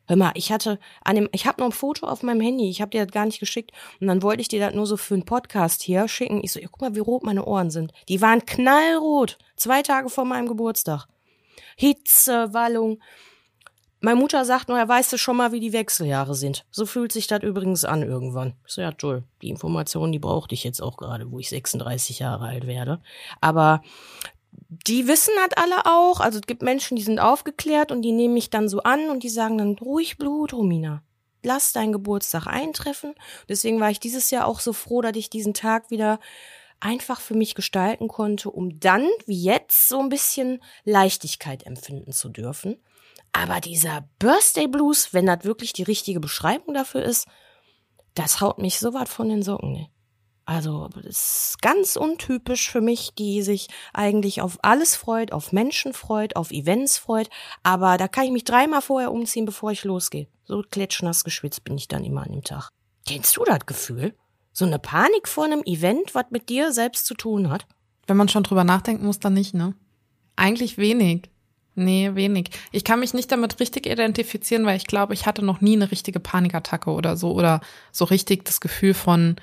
[0.07, 2.81] Hör mal, ich hatte an dem, ich habe noch ein Foto auf meinem Handy, ich
[2.81, 5.15] habe dir das gar nicht geschickt und dann wollte ich dir das nur so für
[5.15, 6.41] einen Podcast hier schicken.
[6.43, 7.91] Ich so, ja, guck mal, wie rot meine Ohren sind.
[8.07, 11.07] Die waren knallrot, zwei Tage vor meinem Geburtstag.
[11.75, 12.99] Hitze, Wallung.
[13.99, 16.65] Meine Mutter sagt nur, er weißt du schon mal, wie die Wechseljahre sind.
[16.71, 18.53] So fühlt sich das übrigens an irgendwann.
[18.65, 19.23] Ich so, ja, toll.
[19.41, 23.01] Die Information, die brauchte ich jetzt auch gerade, wo ich 36 Jahre alt werde.
[23.41, 23.81] Aber
[24.51, 28.33] die wissen halt alle auch, also es gibt Menschen, die sind aufgeklärt und die nehmen
[28.33, 31.03] mich dann so an und die sagen dann, ruhig Blut, Romina,
[31.43, 33.13] lass deinen Geburtstag eintreffen.
[33.47, 36.19] Deswegen war ich dieses Jahr auch so froh, dass ich diesen Tag wieder
[36.79, 42.29] einfach für mich gestalten konnte, um dann, wie jetzt, so ein bisschen Leichtigkeit empfinden zu
[42.29, 42.77] dürfen.
[43.33, 47.27] Aber dieser Birthday Blues, wenn das wirklich die richtige Beschreibung dafür ist,
[48.13, 49.73] das haut mich so weit von den Socken.
[49.73, 49.87] Ne?
[50.47, 55.91] Also das ist ganz untypisch für mich, die sich eigentlich auf alles freut, auf Menschen
[55.91, 57.29] freut, auf Events freut.
[57.63, 60.27] Aber da kann ich mich dreimal vorher umziehen, bevor ich losgehe.
[60.45, 62.69] So klitschnass geschwitzt bin ich dann immer an dem Tag.
[63.05, 64.15] Kennst du das Gefühl?
[64.53, 67.67] So eine Panik vor einem Event, was mit dir selbst zu tun hat?
[68.07, 69.75] Wenn man schon drüber nachdenken muss, dann nicht, ne?
[70.37, 71.29] Eigentlich wenig.
[71.75, 72.51] Nee, wenig.
[72.71, 75.91] Ich kann mich nicht damit richtig identifizieren, weil ich glaube, ich hatte noch nie eine
[75.91, 77.59] richtige Panikattacke oder so oder
[77.91, 79.35] so richtig das Gefühl von,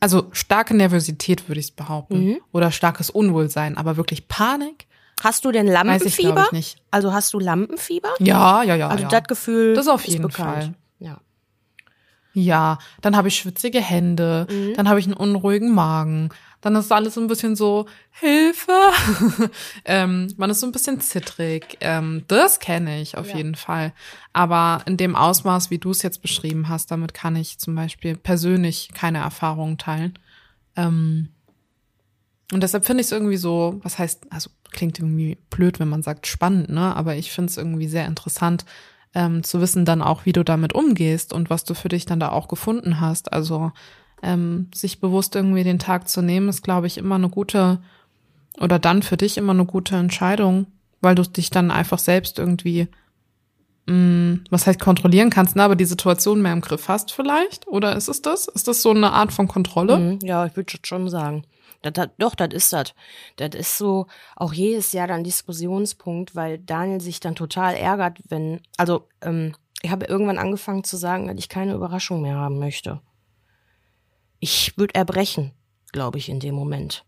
[0.00, 2.24] also starke Nervosität würde ich behaupten.
[2.24, 2.40] Mhm.
[2.52, 4.86] Oder starkes Unwohlsein, aber wirklich Panik.
[5.22, 6.36] Hast du denn Lampenfieber?
[6.36, 6.76] Weiß ich, ich nicht.
[6.90, 8.10] Also hast du Lampenfieber?
[8.20, 8.88] Ja, ja, ja.
[8.88, 9.08] Also ja.
[9.08, 9.74] das Gefühl.
[9.74, 10.74] Das auf jeden Fall.
[11.00, 11.18] Ja.
[12.34, 14.74] Ja, dann habe ich schwitzige Hände, mhm.
[14.74, 16.28] dann habe ich einen unruhigen Magen,
[16.60, 18.72] dann ist alles so ein bisschen so Hilfe.
[19.84, 21.78] ähm, man ist so ein bisschen zittrig.
[21.80, 23.36] Ähm, das kenne ich auf ja.
[23.36, 23.92] jeden Fall.
[24.32, 28.16] Aber in dem Ausmaß, wie du es jetzt beschrieben hast, damit kann ich zum Beispiel
[28.16, 30.18] persönlich keine Erfahrungen teilen.
[30.74, 31.28] Ähm,
[32.52, 36.02] und deshalb finde ich es irgendwie so, was heißt, also klingt irgendwie blöd, wenn man
[36.02, 36.96] sagt spannend, ne?
[36.96, 38.64] Aber ich finde es irgendwie sehr interessant,
[39.14, 42.20] ähm, zu wissen dann auch, wie du damit umgehst und was du für dich dann
[42.20, 43.32] da auch gefunden hast.
[43.32, 43.72] Also
[44.22, 47.78] ähm, sich bewusst irgendwie den Tag zu nehmen, ist, glaube ich, immer eine gute
[48.60, 50.66] oder dann für dich immer eine gute Entscheidung,
[51.00, 52.88] weil du dich dann einfach selbst irgendwie,
[53.86, 57.66] mh, mm, was heißt kontrollieren kannst, ne, aber die Situation mehr im Griff hast vielleicht?
[57.68, 58.48] Oder ist es das?
[58.48, 59.98] Ist das so eine Art von Kontrolle?
[59.98, 61.44] Mhm, ja, ich würde schon sagen.
[61.82, 62.94] Das, das, doch, das ist das.
[63.36, 68.60] Das ist so auch jedes Jahr dann Diskussionspunkt, weil Daniel sich dann total ärgert, wenn,
[68.76, 73.00] also ähm, ich habe irgendwann angefangen zu sagen, dass ich keine Überraschung mehr haben möchte.
[74.40, 75.52] Ich würde erbrechen,
[75.92, 77.04] glaube ich, in dem Moment.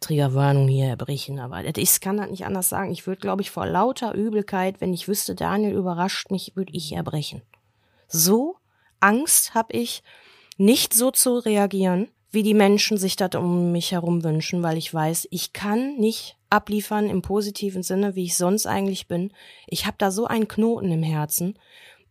[0.00, 2.90] Triggerwarnung hier erbrechen, aber ich kann das nicht anders sagen.
[2.90, 6.92] Ich würde, glaube ich, vor lauter Übelkeit, wenn ich wüsste, Daniel überrascht mich, würde ich
[6.92, 7.42] erbrechen.
[8.08, 8.56] So
[9.00, 10.02] Angst habe ich,
[10.56, 14.92] nicht so zu reagieren, wie die Menschen sich das um mich herum wünschen, weil ich
[14.92, 19.32] weiß, ich kann nicht abliefern im positiven Sinne, wie ich sonst eigentlich bin.
[19.66, 21.56] Ich habe da so einen Knoten im Herzen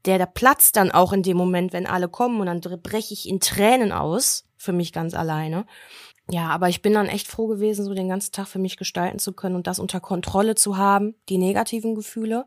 [0.05, 3.27] der, der platzt dann auch in dem Moment, wenn alle kommen und dann breche ich
[3.27, 5.65] in Tränen aus, für mich ganz alleine.
[6.29, 9.19] Ja, aber ich bin dann echt froh gewesen, so den ganzen Tag für mich gestalten
[9.19, 12.45] zu können und das unter Kontrolle zu haben, die negativen Gefühle.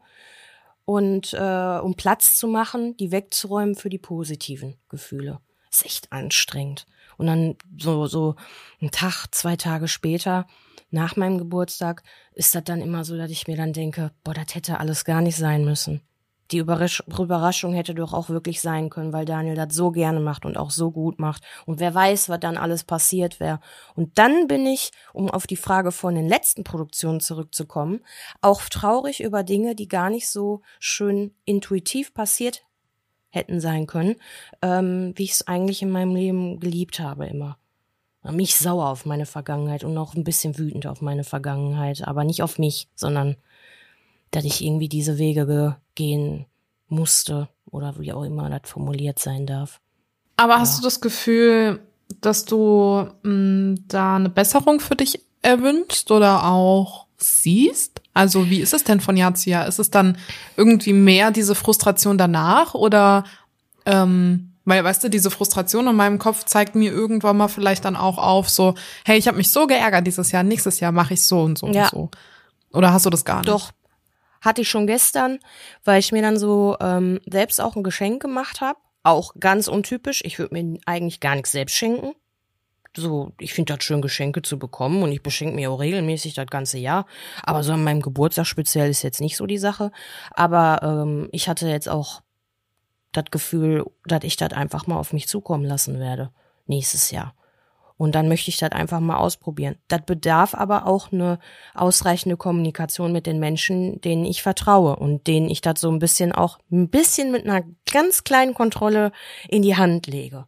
[0.84, 5.40] und äh, um Platz zu machen, die wegzuräumen für die positiven Gefühle.
[5.70, 6.86] Ist echt anstrengend.
[7.18, 8.36] Und dann so so
[8.80, 10.46] ein Tag, zwei Tage später
[10.90, 12.02] nach meinem Geburtstag
[12.34, 15.20] ist das dann immer so, dass ich mir dann denke, boah, das hätte alles gar
[15.22, 16.02] nicht sein müssen
[16.50, 20.44] die Überrasch Überraschung hätte doch auch wirklich sein können, weil Daniel das so gerne macht
[20.44, 21.42] und auch so gut macht.
[21.64, 23.60] Und wer weiß, was dann alles passiert wäre.
[23.94, 28.00] Und dann bin ich, um auf die Frage von den letzten Produktionen zurückzukommen,
[28.40, 32.64] auch traurig über Dinge, die gar nicht so schön intuitiv passiert
[33.30, 34.16] hätten sein können,
[34.62, 37.58] ähm, wie ich es eigentlich in meinem Leben geliebt habe immer.
[38.22, 42.42] Mich sauer auf meine Vergangenheit und auch ein bisschen wütend auf meine Vergangenheit, aber nicht
[42.42, 43.36] auf mich, sondern
[44.30, 46.46] dass ich irgendwie diese Wege gehen
[46.88, 49.80] musste oder wie auch immer das formuliert sein darf.
[50.36, 50.60] Aber ja.
[50.60, 51.80] hast du das Gefühl,
[52.20, 58.02] dass du mh, mm, da eine Besserung für dich erwünscht oder auch siehst?
[58.14, 59.66] Also wie ist es denn von Jahr zu Jahr?
[59.66, 60.18] Ist es dann
[60.56, 63.24] irgendwie mehr diese Frustration danach oder
[63.84, 67.94] ähm, weil, weißt du, diese Frustration in meinem Kopf zeigt mir irgendwann mal vielleicht dann
[67.94, 71.24] auch auf, so, hey, ich habe mich so geärgert dieses Jahr, nächstes Jahr mache ich
[71.24, 71.84] so und so ja.
[71.84, 72.10] und so.
[72.72, 73.48] Oder hast du das gar nicht?
[73.48, 73.70] Doch,
[74.46, 75.40] hatte ich schon gestern,
[75.84, 78.78] weil ich mir dann so ähm, selbst auch ein Geschenk gemacht habe.
[79.02, 80.22] Auch ganz untypisch.
[80.24, 82.14] Ich würde mir eigentlich gar nichts selbst schenken.
[82.96, 86.46] So, ich finde das schön, Geschenke zu bekommen und ich beschenke mir auch regelmäßig das
[86.46, 87.06] ganze Jahr.
[87.42, 89.92] Aber so an meinem Geburtstag speziell ist jetzt nicht so die Sache.
[90.30, 92.22] Aber ähm, ich hatte jetzt auch
[93.12, 96.30] das Gefühl, dass ich das einfach mal auf mich zukommen lassen werde
[96.66, 97.34] nächstes Jahr.
[97.98, 99.76] Und dann möchte ich das einfach mal ausprobieren.
[99.88, 101.38] Das bedarf aber auch eine
[101.74, 106.32] ausreichende Kommunikation mit den Menschen, denen ich vertraue und denen ich das so ein bisschen
[106.32, 109.12] auch ein bisschen mit einer ganz kleinen Kontrolle
[109.48, 110.46] in die Hand lege.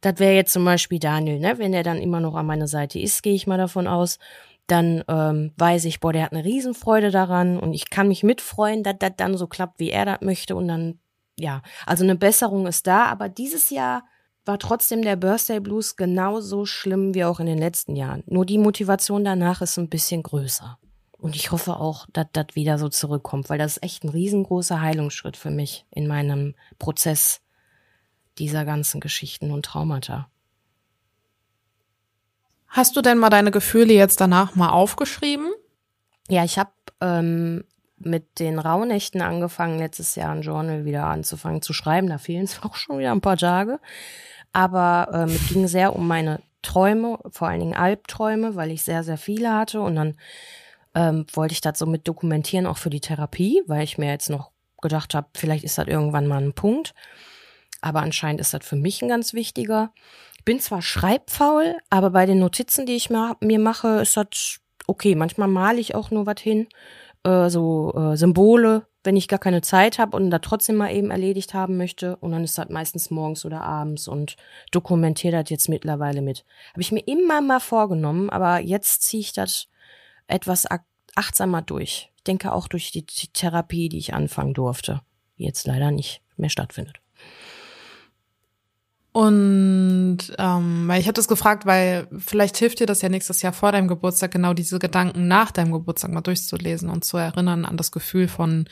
[0.00, 1.58] Das wäre jetzt zum Beispiel Daniel, ne?
[1.58, 4.18] Wenn er dann immer noch an meiner Seite ist, gehe ich mal davon aus,
[4.66, 8.82] dann ähm, weiß ich, boah, der hat eine Riesenfreude daran und ich kann mich mitfreuen,
[8.82, 10.98] dass das dann so klappt, wie er das möchte und dann,
[11.38, 14.04] ja, also eine Besserung ist da, aber dieses Jahr
[14.44, 18.24] war trotzdem der Birthday Blues genauso schlimm wie auch in den letzten Jahren.
[18.26, 20.78] Nur die Motivation danach ist ein bisschen größer.
[21.18, 24.80] Und ich hoffe auch, dass das wieder so zurückkommt, weil das ist echt ein riesengroßer
[24.80, 27.40] Heilungsschritt für mich in meinem Prozess
[28.38, 30.28] dieser ganzen Geschichten und Traumata.
[32.66, 35.52] Hast du denn mal deine Gefühle jetzt danach mal aufgeschrieben?
[36.28, 37.64] Ja, ich habe ähm,
[38.04, 42.08] mit den Rauhnächten angefangen, letztes Jahr ein Journal wieder anzufangen zu schreiben.
[42.08, 43.78] Da fehlen es auch schon wieder ein paar Tage
[44.52, 49.02] aber ähm, es ging sehr um meine Träume, vor allen Dingen Albträume, weil ich sehr,
[49.02, 50.16] sehr viele hatte und dann
[50.94, 54.30] ähm, wollte ich das so mit dokumentieren, auch für die Therapie, weil ich mir jetzt
[54.30, 56.94] noch gedacht habe, vielleicht ist das irgendwann mal ein Punkt.
[57.80, 59.92] Aber anscheinend ist das für mich ein ganz wichtiger.
[60.38, 65.16] Ich bin zwar schreibfaul, aber bei den Notizen, die ich mir mache, ist das okay.
[65.16, 66.68] Manchmal male ich auch nur was hin,
[67.24, 71.10] äh, so äh, Symbole, wenn ich gar keine Zeit habe und da trotzdem mal eben
[71.10, 72.16] erledigt haben möchte.
[72.16, 74.36] Und dann ist das meistens morgens oder abends und
[74.70, 76.44] dokumentiere das jetzt mittlerweile mit.
[76.70, 79.68] Habe ich mir immer mal vorgenommen, aber jetzt ziehe ich das
[80.26, 80.66] etwas
[81.14, 82.10] achtsamer durch.
[82.16, 85.00] Ich denke auch durch die, die Therapie, die ich anfangen durfte,
[85.38, 87.00] die jetzt leider nicht mehr stattfindet.
[89.12, 93.52] Und ähm, weil ich hatte es gefragt, weil vielleicht hilft dir das ja nächstes Jahr
[93.52, 97.76] vor deinem Geburtstag, genau diese Gedanken nach deinem Geburtstag mal durchzulesen und zu erinnern an
[97.76, 98.66] das Gefühl von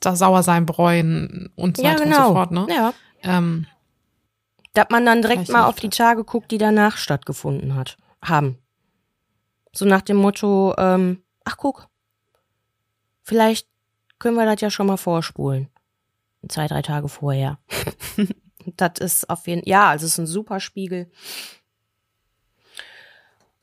[0.00, 2.16] da sauer sein, bereuen und so ja, weiter genau.
[2.20, 2.66] und so fort, ne?
[2.70, 2.94] Ja.
[3.22, 3.66] Ähm,
[4.72, 8.58] Dass man dann direkt mal auf die Tage guckt, die danach stattgefunden hat, haben.
[9.72, 11.88] So nach dem Motto, ähm, ach guck,
[13.22, 13.66] vielleicht
[14.18, 15.68] können wir das ja schon mal vorspulen.
[16.48, 17.58] Zwei, drei Tage vorher.
[18.76, 21.10] Das ist auf jeden ja, also es ist ein super Spiegel.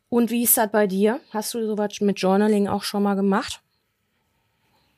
[0.09, 1.19] Und wie ist das bei dir?
[1.31, 3.61] Hast du sowas mit Journaling auch schon mal gemacht?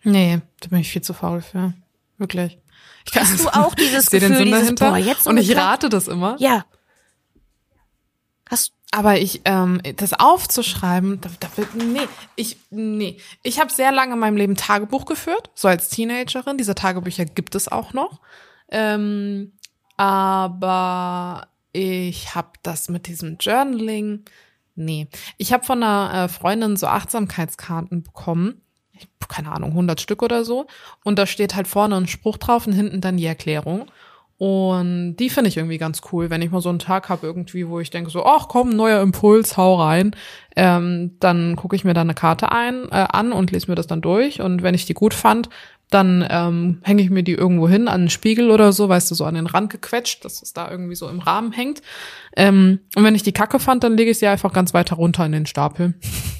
[0.03, 1.73] Nee, da bin ich viel zu faul für.
[2.17, 2.59] Wirklich.
[3.05, 6.07] Ich kann, Hast du auch dieses Gefühl, den dieses, boah, jetzt Und ich rate das
[6.07, 6.35] immer.
[6.39, 6.65] Ja.
[8.49, 13.17] Hast aber ich, ähm, das aufzuschreiben, da, da wird, nee, ich, nee.
[13.43, 16.57] Ich habe sehr lange in meinem Leben Tagebuch geführt, so als Teenagerin.
[16.57, 18.19] Diese Tagebücher gibt es auch noch.
[18.69, 19.53] Ähm,
[19.99, 24.23] aber ich habe das mit diesem Journaling,
[24.75, 25.09] nee.
[25.37, 28.61] Ich habe von einer äh, Freundin so Achtsamkeitskarten bekommen.
[29.27, 30.67] Keine Ahnung, 100 Stück oder so.
[31.03, 33.91] Und da steht halt vorne ein Spruch drauf und hinten dann die Erklärung.
[34.37, 37.67] Und die finde ich irgendwie ganz cool, wenn ich mal so einen Tag habe irgendwie,
[37.67, 40.15] wo ich denke so, ach komm, neuer Impuls, hau rein.
[40.55, 43.87] Ähm, dann gucke ich mir da eine Karte ein äh, an und lese mir das
[43.87, 44.39] dann durch.
[44.39, 45.49] Und wenn ich die gut fand,
[45.89, 49.15] dann ähm, hänge ich mir die irgendwo hin an einen Spiegel oder so, weißt du,
[49.15, 51.81] so an den Rand gequetscht, dass es da irgendwie so im Rahmen hängt.
[52.35, 55.25] Ähm, und wenn ich die Kacke fand, dann lege ich sie einfach ganz weiter runter
[55.25, 55.95] in den Stapel.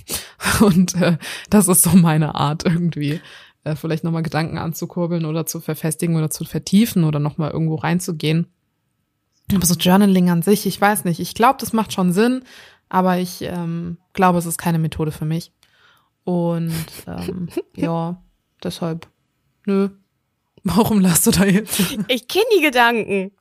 [0.61, 1.17] und äh,
[1.49, 3.21] das ist so meine Art irgendwie.
[3.63, 8.47] Äh, vielleicht nochmal Gedanken anzukurbeln oder zu verfestigen oder zu vertiefen oder nochmal irgendwo reinzugehen.
[9.53, 11.19] Aber so Journaling an sich, ich weiß nicht.
[11.19, 12.43] Ich glaube, das macht schon Sinn,
[12.87, 15.51] aber ich ähm, glaube, es ist keine Methode für mich.
[16.23, 18.21] Und ähm, ja,
[18.63, 19.07] deshalb,
[19.69, 19.89] nö.
[20.63, 21.79] Warum lachst du da jetzt?
[22.07, 23.31] Ich kenne die Gedanken.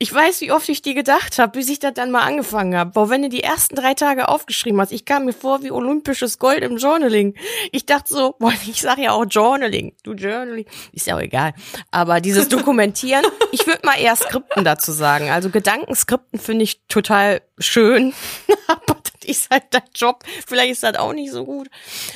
[0.00, 2.92] Ich weiß, wie oft ich die gedacht habe, bis ich das dann mal angefangen habe.
[2.92, 6.38] Boah, wenn du die ersten drei Tage aufgeschrieben hast, ich kam mir vor wie olympisches
[6.38, 7.34] Gold im Journaling.
[7.72, 9.96] Ich dachte so, boah, ich sage ja auch Journaling.
[10.04, 10.66] Du Journaling.
[10.92, 11.52] Ist ja auch egal.
[11.90, 15.30] Aber dieses Dokumentieren, ich würde mal eher Skripten dazu sagen.
[15.30, 18.14] Also Gedankenskripten finde ich total schön.
[18.68, 20.22] Aber das ist halt dein Job.
[20.46, 21.68] Vielleicht ist das auch nicht so gut.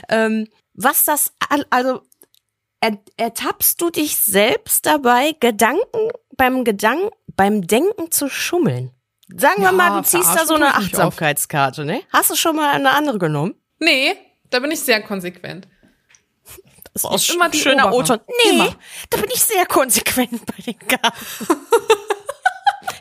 [0.08, 1.32] Ähm, was das,
[1.70, 2.02] also
[2.82, 8.90] er, ertappst du dich selbst dabei, Gedanken beim Gedanken, beim Denken zu schummeln?
[9.34, 10.74] Sagen wir Ja, mal, du ziehst da so eine.
[10.74, 12.02] Achtsamkeitskarte, ne?
[12.12, 13.54] Hast du schon mal eine andere genommen?
[13.78, 14.14] Nee,
[14.50, 15.66] da bin ich sehr konsequent.
[16.94, 17.90] Das ist auch immer die schöner.
[17.94, 18.20] O-Ton.
[18.44, 18.76] Nee, Immer.
[19.08, 21.56] da bin ich sehr konsequent bei den Karten.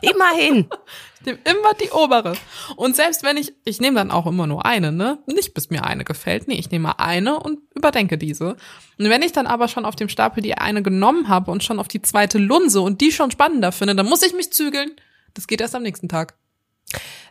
[0.00, 0.68] Immerhin.
[1.24, 2.34] Nehme immer die obere.
[2.76, 5.18] Und selbst wenn ich, ich nehme dann auch immer nur eine, ne?
[5.26, 6.48] Nicht bis mir eine gefällt.
[6.48, 8.56] Nee, ich nehme eine und überdenke diese.
[8.98, 11.78] Und wenn ich dann aber schon auf dem Stapel die eine genommen habe und schon
[11.78, 14.92] auf die zweite Lunse und die schon spannender finde, dann muss ich mich zügeln.
[15.34, 16.34] Das geht erst am nächsten Tag.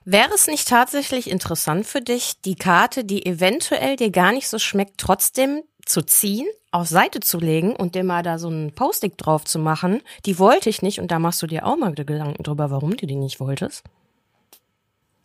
[0.04, 4.58] Wäre es nicht tatsächlich interessant für dich, die Karte, die eventuell dir gar nicht so
[4.58, 9.14] schmeckt, trotzdem zu ziehen, auf Seite zu legen und dir mal da so ein Post-it
[9.18, 10.02] drauf zu machen?
[10.26, 13.06] Die wollte ich nicht und da machst du dir auch mal Gedanken drüber, warum du
[13.06, 13.84] die nicht wolltest.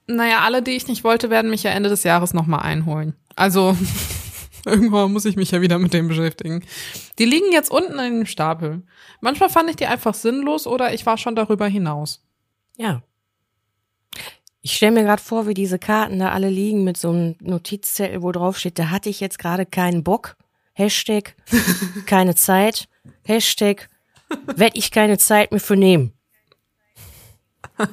[0.06, 3.14] Naja, alle, die ich nicht wollte, werden mich ja Ende des Jahres nochmal einholen.
[3.34, 3.76] Also,
[4.64, 6.64] irgendwann muss ich mich ja wieder mit dem beschäftigen.
[7.18, 8.82] Die liegen jetzt unten in dem Stapel.
[9.20, 12.22] Manchmal fand ich die einfach sinnlos oder ich war schon darüber hinaus.
[12.76, 13.02] Ja.
[14.62, 18.22] Ich stelle mir gerade vor, wie diese Karten da alle liegen mit so einem Notizzettel,
[18.22, 20.36] wo drauf steht, da hatte ich jetzt gerade keinen Bock.
[20.76, 21.34] Hashtag
[22.06, 22.86] keine Zeit.
[23.24, 23.88] Hashtag
[24.46, 26.12] werd ich keine Zeit mehr für nehmen.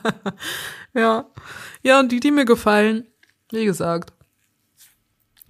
[0.96, 1.26] Ja.
[1.82, 3.08] Ja, und die, die mir gefallen,
[3.52, 4.14] wie gesagt.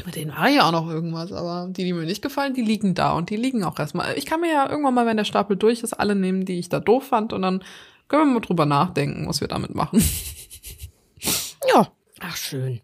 [0.05, 2.93] Mit denen war ja auch noch irgendwas, aber die, die mir nicht gefallen, die liegen
[2.93, 4.17] da und die liegen auch erstmal.
[4.17, 6.69] Ich kann mir ja irgendwann mal, wenn der Stapel durch ist, alle nehmen, die ich
[6.69, 7.61] da doof fand und dann
[8.07, 10.01] können wir mal drüber nachdenken, was wir damit machen.
[11.67, 11.91] Ja.
[12.21, 12.79] Ach, schön.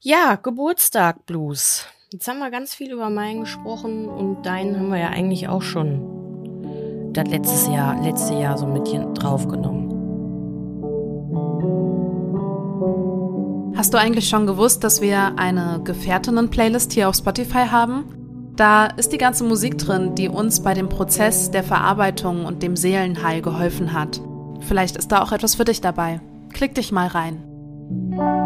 [0.00, 1.86] Ja, Geburtstag Blues.
[2.12, 5.62] Jetzt haben wir ganz viel über meinen gesprochen und deinen haben wir ja eigentlich auch
[5.62, 9.86] schon das letztes Jahr, letzte Jahr so mit hier draufgenommen.
[13.76, 18.52] Hast du eigentlich schon gewusst, dass wir eine Gefährtinnen-Playlist hier auf Spotify haben?
[18.54, 22.76] Da ist die ganze Musik drin, die uns bei dem Prozess der Verarbeitung und dem
[22.76, 24.20] Seelenheil geholfen hat.
[24.60, 26.20] Vielleicht ist da auch etwas für dich dabei.
[26.52, 28.45] Klick dich mal rein.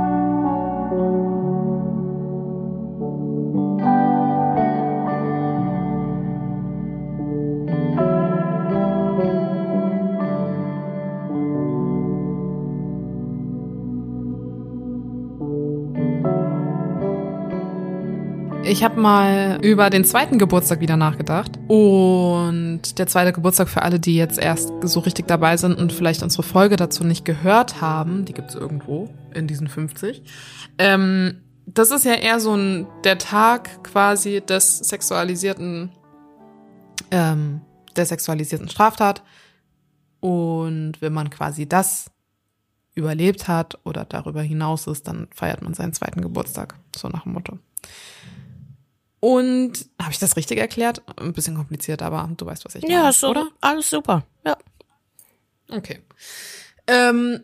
[18.71, 21.59] Ich habe mal über den zweiten Geburtstag wieder nachgedacht.
[21.67, 26.23] Und der zweite Geburtstag für alle, die jetzt erst so richtig dabei sind und vielleicht
[26.23, 30.23] unsere Folge dazu nicht gehört haben, die gibt's irgendwo in diesen 50.
[30.79, 35.91] Ähm, das ist ja eher so ein der Tag quasi des sexualisierten,
[37.11, 37.63] ähm,
[37.97, 39.25] der sexualisierten Straftat.
[40.21, 42.09] Und wenn man quasi das
[42.95, 46.77] überlebt hat oder darüber hinaus ist, dann feiert man seinen zweiten Geburtstag.
[46.95, 47.59] So nach dem Motto.
[49.21, 51.03] Und habe ich das richtig erklärt?
[51.19, 53.49] Ein bisschen kompliziert, aber du weißt, was ich meine, Ja, so, oder?
[53.61, 54.25] alles super.
[54.47, 54.57] Ja.
[55.71, 56.01] Okay.
[56.87, 57.41] Ähm,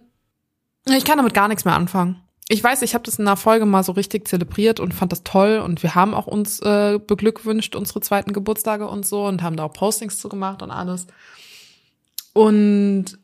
[0.87, 2.23] ich kann damit gar nichts mehr anfangen.
[2.49, 5.25] Ich weiß, ich habe das in einer Folge mal so richtig zelebriert und fand das
[5.25, 9.57] toll und wir haben auch uns äh, beglückwünscht, unsere zweiten Geburtstage und so und haben
[9.57, 11.07] da auch Postings zu gemacht und alles.
[12.33, 13.19] Und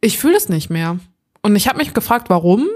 [0.00, 0.98] ich fühle es nicht mehr.
[1.42, 2.68] Und ich habe mich gefragt, warum?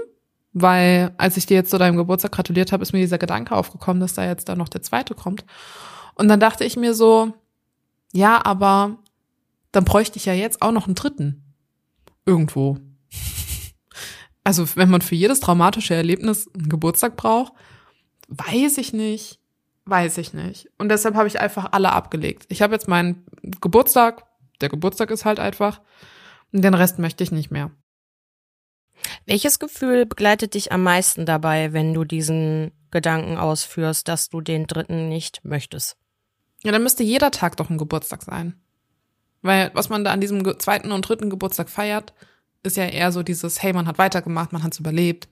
[0.53, 3.99] Weil als ich dir jetzt zu deinem Geburtstag gratuliert habe, ist mir dieser Gedanke aufgekommen,
[3.99, 5.45] dass da jetzt dann noch der zweite kommt.
[6.15, 7.33] Und dann dachte ich mir so,
[8.13, 8.97] ja, aber
[9.71, 11.43] dann bräuchte ich ja jetzt auch noch einen dritten.
[12.25, 12.77] Irgendwo.
[14.45, 17.53] Also wenn man für jedes traumatische Erlebnis einen Geburtstag braucht,
[18.27, 19.39] weiß ich nicht,
[19.85, 20.69] weiß ich nicht.
[20.77, 22.45] Und deshalb habe ich einfach alle abgelegt.
[22.49, 23.25] Ich habe jetzt meinen
[23.61, 24.25] Geburtstag,
[24.59, 25.79] der Geburtstag ist halt einfach,
[26.51, 27.71] und den Rest möchte ich nicht mehr.
[29.25, 34.67] Welches Gefühl begleitet dich am meisten dabei, wenn du diesen Gedanken ausführst, dass du den
[34.67, 35.97] dritten nicht möchtest?
[36.63, 38.55] Ja, dann müsste jeder Tag doch ein Geburtstag sein.
[39.41, 42.13] Weil was man da an diesem zweiten und dritten Geburtstag feiert,
[42.63, 45.27] ist ja eher so dieses, hey, man hat weitergemacht, man hat's überlebt.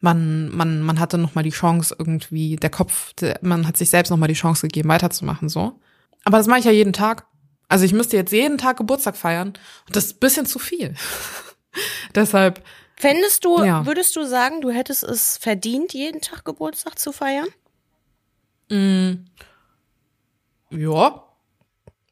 [0.00, 3.88] man, man, man hatte noch mal die Chance irgendwie, der Kopf, der, man hat sich
[3.88, 5.80] selbst noch mal die Chance gegeben, weiterzumachen, so.
[6.24, 7.26] Aber das mache ich ja jeden Tag.
[7.68, 9.48] Also ich müsste jetzt jeden Tag Geburtstag feiern
[9.86, 10.94] und das ist ein bisschen zu viel.
[12.14, 12.62] Deshalb,
[13.02, 13.84] Fändest du, Ja.
[13.84, 17.48] würdest du sagen, du hättest es verdient, jeden Tag Geburtstag zu feiern?
[20.70, 21.24] ja,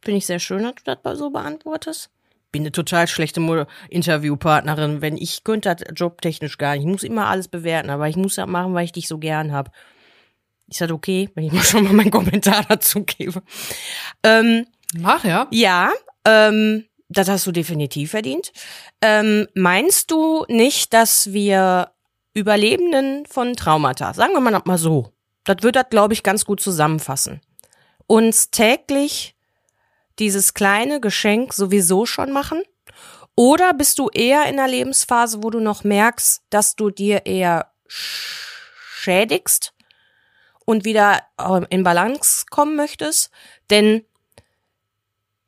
[0.03, 2.11] Finde ich sehr schön, dass du das so beantwortest.
[2.53, 5.01] Bin eine total schlechte Interviewpartnerin.
[5.01, 6.81] Wenn ich könnte das jobtechnisch gar nicht.
[6.83, 9.53] Ich muss immer alles bewerten, aber ich muss das machen, weil ich dich so gern
[9.53, 9.73] hab.
[10.69, 13.43] Ist das okay, wenn ich mal schon mal meinen Kommentar dazu gebe?
[14.25, 14.67] Ähm,
[14.99, 15.47] mach ja.
[15.53, 15.91] ja,
[16.25, 18.53] ähm, das hast du definitiv verdient.
[19.03, 21.91] Ähm, meinst du nicht, dass wir
[22.33, 25.13] Überlebenden von Traumata, sagen wir mal mal so,
[25.45, 27.41] das wird das, glaube ich, ganz gut zusammenfassen,
[28.07, 29.35] uns täglich
[30.21, 32.63] dieses kleine Geschenk sowieso schon machen?
[33.35, 37.73] Oder bist du eher in einer Lebensphase, wo du noch merkst, dass du dir eher
[37.89, 38.37] sch-
[38.95, 39.73] schädigst
[40.67, 43.31] und wieder ähm, in Balance kommen möchtest?
[43.71, 44.05] Denn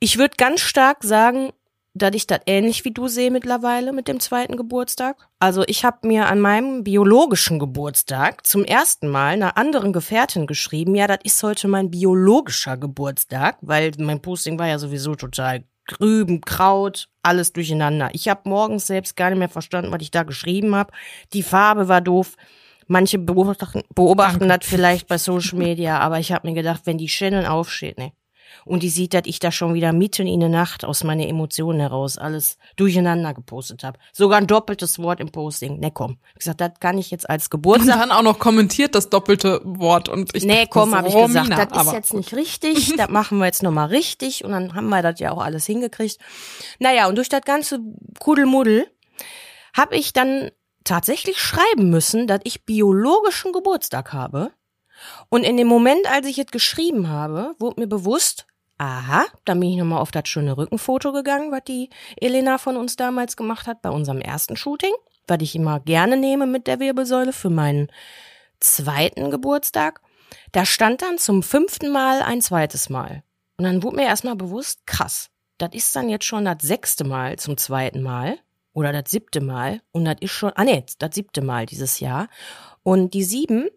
[0.02, 1.52] ich würde ganz stark sagen,
[1.94, 5.28] dass ich das ähnlich wie du sehe mittlerweile mit dem zweiten Geburtstag.
[5.38, 10.96] Also ich habe mir an meinem biologischen Geburtstag zum ersten Mal einer anderen Gefährtin geschrieben,
[10.96, 16.40] ja, das ist heute mein biologischer Geburtstag, weil mein Posting war ja sowieso total Grüben,
[16.40, 18.10] Kraut, alles durcheinander.
[18.12, 20.92] Ich habe morgens selbst gar nicht mehr verstanden, was ich da geschrieben habe.
[21.32, 22.34] Die Farbe war doof.
[22.88, 27.08] Manche beobachten, beobachten das vielleicht bei Social Media, aber ich habe mir gedacht, wenn die
[27.08, 28.12] Shannon aufsteht, ne,
[28.64, 31.80] und die sieht, dass ich da schon wieder mitten in der Nacht aus meinen Emotionen
[31.80, 33.98] heraus alles durcheinander gepostet habe.
[34.12, 35.80] Sogar ein doppeltes Wort im Posting.
[35.80, 36.18] Ne, komm.
[36.34, 37.98] Ich gesagt, das kann ich jetzt als Und Geburtstag.
[37.98, 41.76] dann auch noch kommentiert das doppelte Wort und ich Nee, komm, habe ich Romina, gesagt,
[41.76, 45.02] das ist jetzt nicht richtig, das machen wir jetzt nochmal richtig und dann haben wir
[45.02, 46.18] das ja auch alles hingekriegt.
[46.78, 47.80] Naja, und durch das ganze
[48.20, 48.86] Kudelmuddel
[49.76, 50.50] habe ich dann
[50.84, 54.52] tatsächlich schreiben müssen, dass ich biologischen Geburtstag habe.
[55.28, 58.46] Und in dem Moment, als ich jetzt geschrieben habe, wurde mir bewusst,
[58.82, 62.96] aha, dann bin ich nochmal auf das schöne Rückenfoto gegangen, was die Elena von uns
[62.96, 64.92] damals gemacht hat bei unserem ersten Shooting,
[65.28, 67.92] was ich immer gerne nehme mit der Wirbelsäule für meinen
[68.58, 70.00] zweiten Geburtstag.
[70.50, 73.22] Da stand dann zum fünften Mal ein zweites Mal.
[73.56, 77.38] Und dann wurde mir erstmal bewusst, krass, das ist dann jetzt schon das sechste Mal
[77.38, 78.38] zum zweiten Mal
[78.72, 79.80] oder das siebte Mal.
[79.92, 82.26] Und das ist schon, ah nee, das siebte Mal dieses Jahr.
[82.82, 83.68] Und die sieben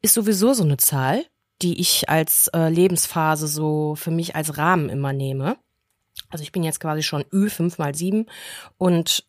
[0.00, 1.26] ist sowieso so eine Zahl,
[1.62, 5.56] die ich als äh, Lebensphase so für mich als Rahmen immer nehme.
[6.28, 8.26] Also ich bin jetzt quasi schon Ü, fünf mal sieben.
[8.78, 9.24] Und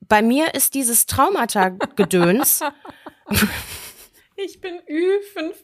[0.00, 2.60] bei mir ist dieses Traumata-Gedöns,
[4.36, 5.54] ich bin Ü5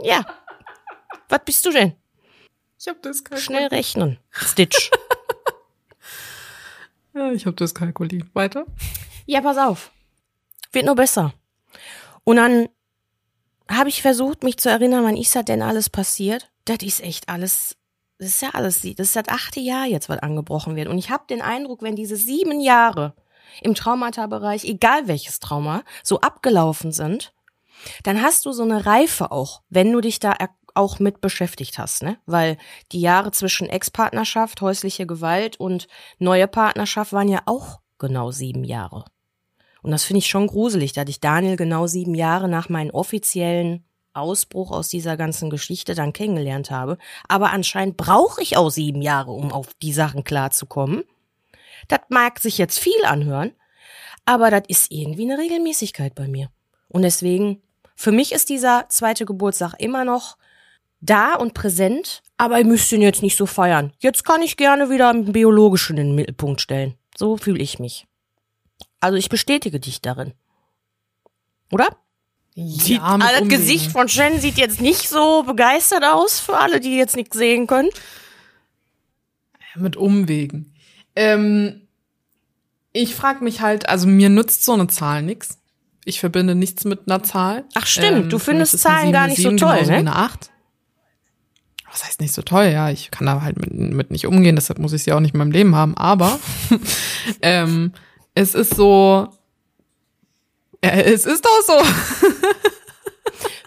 [0.00, 0.24] ja.
[1.28, 1.94] Was bist du denn?
[2.78, 3.44] Ich habe das kalkuliert.
[3.44, 4.18] Schnell rechnen.
[4.30, 4.90] Stitch.
[7.14, 8.34] Ja, ich habe das kalkuliert.
[8.34, 8.64] Weiter?
[9.26, 9.92] Ja, pass auf.
[10.72, 11.34] Wird nur besser.
[12.24, 12.70] Und dann
[13.76, 16.50] habe ich versucht, mich zu erinnern, wann ist das denn alles passiert?
[16.64, 17.76] Das ist echt alles,
[18.18, 20.88] das ist ja alles, das ist das achte Jahr jetzt, was angebrochen wird.
[20.88, 23.14] Und ich habe den Eindruck, wenn diese sieben Jahre
[23.60, 27.34] im Traumata-Bereich, egal welches Trauma, so abgelaufen sind,
[28.04, 30.34] dann hast du so eine Reife auch, wenn du dich da
[30.74, 32.18] auch mit beschäftigt hast, ne?
[32.26, 32.56] Weil
[32.92, 35.86] die Jahre zwischen Ex-Partnerschaft, häusliche Gewalt und
[36.18, 39.04] neue Partnerschaft waren ja auch genau sieben Jahre.
[39.82, 43.84] Und das finde ich schon gruselig, dass ich Daniel genau sieben Jahre nach meinem offiziellen
[44.14, 46.98] Ausbruch aus dieser ganzen Geschichte dann kennengelernt habe.
[47.28, 51.04] Aber anscheinend brauche ich auch sieben Jahre, um auf die Sachen klarzukommen.
[51.88, 53.52] Das mag sich jetzt viel anhören,
[54.24, 56.48] aber das ist irgendwie eine Regelmäßigkeit bei mir.
[56.88, 57.62] Und deswegen,
[57.96, 60.36] für mich ist dieser zweite Geburtstag immer noch
[61.00, 63.92] da und präsent, aber ihr müsst ihn jetzt nicht so feiern.
[63.98, 66.94] Jetzt kann ich gerne wieder einen biologischen in den Mittelpunkt stellen.
[67.16, 68.06] So fühle ich mich.
[69.02, 70.32] Also ich bestätige dich darin.
[71.72, 71.88] Oder?
[72.54, 73.48] Ja, das Umwegen.
[73.48, 77.66] Gesicht von Shen sieht jetzt nicht so begeistert aus für alle, die jetzt nichts sehen
[77.66, 77.88] können.
[79.74, 80.72] Mit Umwegen.
[81.16, 81.88] Ähm,
[82.92, 85.58] ich frage mich halt, also mir nutzt so eine Zahl nix.
[86.04, 87.64] Ich verbinde nichts mit einer Zahl.
[87.74, 89.96] Ach, stimmt, du für mich findest Zahlen sieben gar eine nicht so sieben toll, ne?
[89.96, 90.50] eine 8.
[91.90, 92.66] Was heißt nicht so toll?
[92.66, 95.34] Ja, ich kann da halt mit, mit nicht umgehen, deshalb muss ich sie auch nicht
[95.34, 95.96] in meinem Leben haben.
[95.96, 96.38] Aber
[97.42, 97.92] ähm,
[98.34, 99.28] es ist so,
[100.80, 101.72] äh, es ist doch so.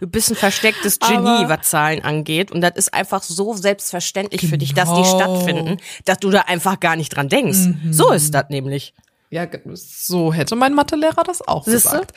[0.01, 2.51] Du bist ein verstecktes Genie, was Zahlen angeht.
[2.51, 5.16] Und das ist einfach so selbstverständlich für dich, dass die Genau.
[5.16, 7.57] stattfinden, dass du da einfach gar nicht dran denkst.
[7.59, 7.93] Mhm.
[7.93, 8.93] So ist das nämlich.
[9.30, 11.89] Ja, so hätte mein Mathelehrer das auch Siehste?
[11.89, 12.11] gesagt.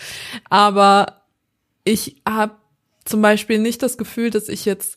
[0.51, 1.23] Aber
[1.85, 2.57] ich habe
[3.05, 4.97] zum Beispiel nicht das Gefühl, dass ich jetzt,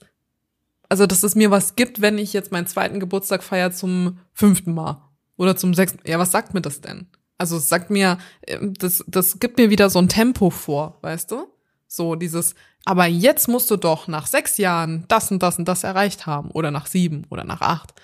[0.89, 4.73] also dass es mir was gibt, wenn ich jetzt meinen zweiten Geburtstag feiere zum fünften
[4.73, 5.01] Mal
[5.37, 5.99] oder zum sechsten.
[6.05, 7.07] Ja, was sagt mir das denn?
[7.41, 11.47] Also sagt mir, äh, das, das gibt mir wieder so ein Tempo vor, weißt du?
[11.87, 12.53] So dieses,
[12.85, 16.51] aber jetzt musst du doch nach sechs Jahren das und das und das erreicht haben
[16.51, 17.95] oder nach sieben oder nach acht.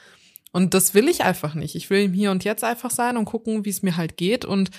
[0.51, 1.75] Und das will ich einfach nicht.
[1.75, 4.43] Ich will Hier und Jetzt einfach sein und gucken, wie es mir halt geht.
[4.43, 4.71] Und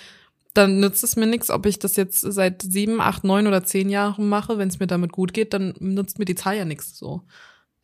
[0.54, 3.88] dann nützt es mir nichts, ob ich das jetzt seit sieben, acht, neun oder zehn
[3.88, 4.58] Jahren mache.
[4.58, 7.22] Wenn es mir damit gut geht, dann nützt mir die Zahl ja nichts so.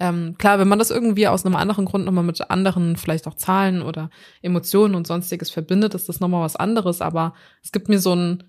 [0.04, 3.36] Ähm, klar, wenn man das irgendwie aus einem anderen Grund nochmal mit anderen, vielleicht auch
[3.36, 4.10] Zahlen oder
[4.42, 7.00] Emotionen und sonstiges verbindet, ist das nochmal was anderes.
[7.00, 7.32] Aber
[7.62, 8.44] es gibt mir so ein,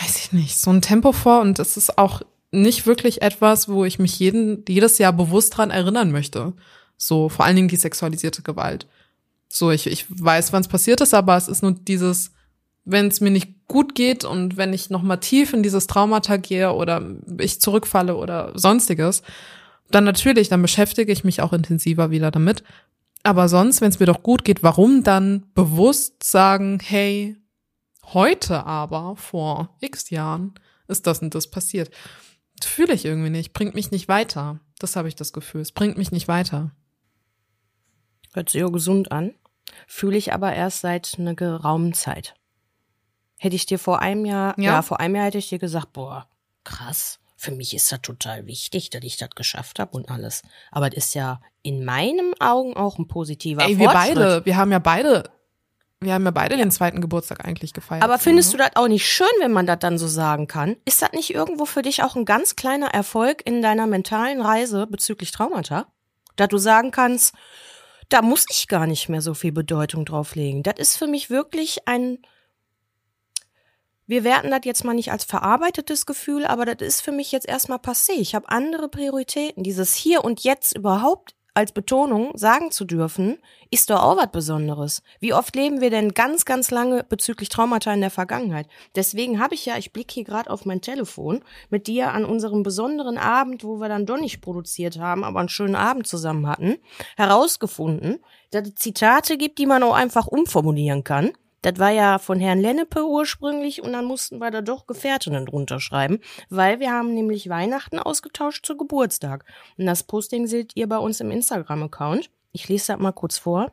[0.00, 3.84] weiß ich nicht, so ein Tempo vor und es ist auch nicht wirklich etwas, wo
[3.84, 6.54] ich mich jeden, jedes Jahr bewusst dran erinnern möchte.
[6.96, 8.86] So, vor allen Dingen die sexualisierte Gewalt.
[9.50, 12.32] So, ich, ich weiß, wann es passiert ist, aber es ist nur dieses,
[12.86, 16.38] wenn es mir nicht gut geht und wenn ich noch mal tief in dieses Traumata
[16.38, 17.06] gehe oder
[17.38, 19.22] ich zurückfalle oder sonstiges,
[19.90, 22.62] dann natürlich, dann beschäftige ich mich auch intensiver wieder damit.
[23.22, 27.36] Aber sonst, wenn es mir doch gut geht, warum dann bewusst sagen, hey,
[28.06, 30.54] heute aber vor x Jahren
[30.88, 31.90] ist das und das passiert?
[32.62, 34.60] Fühle ich irgendwie nicht, bringt mich nicht weiter.
[34.78, 35.60] Das habe ich das Gefühl.
[35.60, 36.72] Es bringt mich nicht weiter.
[38.32, 39.34] Hört sich ja gesund an.
[39.86, 42.34] Fühle ich aber erst seit einer geraumen Zeit.
[43.38, 44.72] Hätte ich dir vor einem Jahr, ja.
[44.72, 46.28] ja, vor einem Jahr hätte ich dir gesagt, boah,
[46.64, 47.20] krass.
[47.40, 50.42] Für mich ist das total wichtig, dass ich das geschafft habe und alles.
[50.70, 54.70] Aber das ist ja in meinen Augen auch ein positiver Ey, wir beide, wir haben
[54.70, 55.30] ja beide
[56.00, 58.02] wir haben ja beide den zweiten Geburtstag eigentlich gefeiert.
[58.02, 58.58] Aber findest ne?
[58.58, 60.76] du das auch nicht schön, wenn man das dann so sagen kann?
[60.84, 64.86] Ist das nicht irgendwo für dich auch ein ganz kleiner Erfolg in deiner mentalen Reise
[64.86, 65.86] bezüglich Traumata?
[66.36, 67.34] Da du sagen kannst,
[68.10, 70.62] da muss ich gar nicht mehr so viel Bedeutung drauflegen.
[70.62, 72.18] Das ist für mich wirklich ein,
[74.10, 77.48] wir werten das jetzt mal nicht als verarbeitetes Gefühl, aber das ist für mich jetzt
[77.48, 78.14] erstmal passé.
[78.18, 79.62] Ich habe andere Prioritäten.
[79.62, 83.38] Dieses Hier und Jetzt überhaupt als Betonung sagen zu dürfen,
[83.70, 85.04] ist doch auch was Besonderes.
[85.20, 88.66] Wie oft leben wir denn ganz, ganz lange bezüglich Traumata in der Vergangenheit?
[88.96, 92.64] Deswegen habe ich ja, ich blicke hier gerade auf mein Telefon, mit dir an unserem
[92.64, 96.78] besonderen Abend, wo wir dann doch nicht produziert haben, aber einen schönen Abend zusammen hatten,
[97.16, 98.18] herausgefunden,
[98.50, 101.30] dass es Zitate gibt, die man auch einfach umformulieren kann.
[101.62, 105.78] Das war ja von Herrn Lennepe ursprünglich und dann mussten wir da doch Gefährtinnen drunter
[105.78, 109.44] schreiben, weil wir haben nämlich Weihnachten ausgetauscht zu Geburtstag.
[109.76, 112.30] Und das Posting seht ihr bei uns im Instagram-Account.
[112.52, 113.72] Ich lese das mal kurz vor.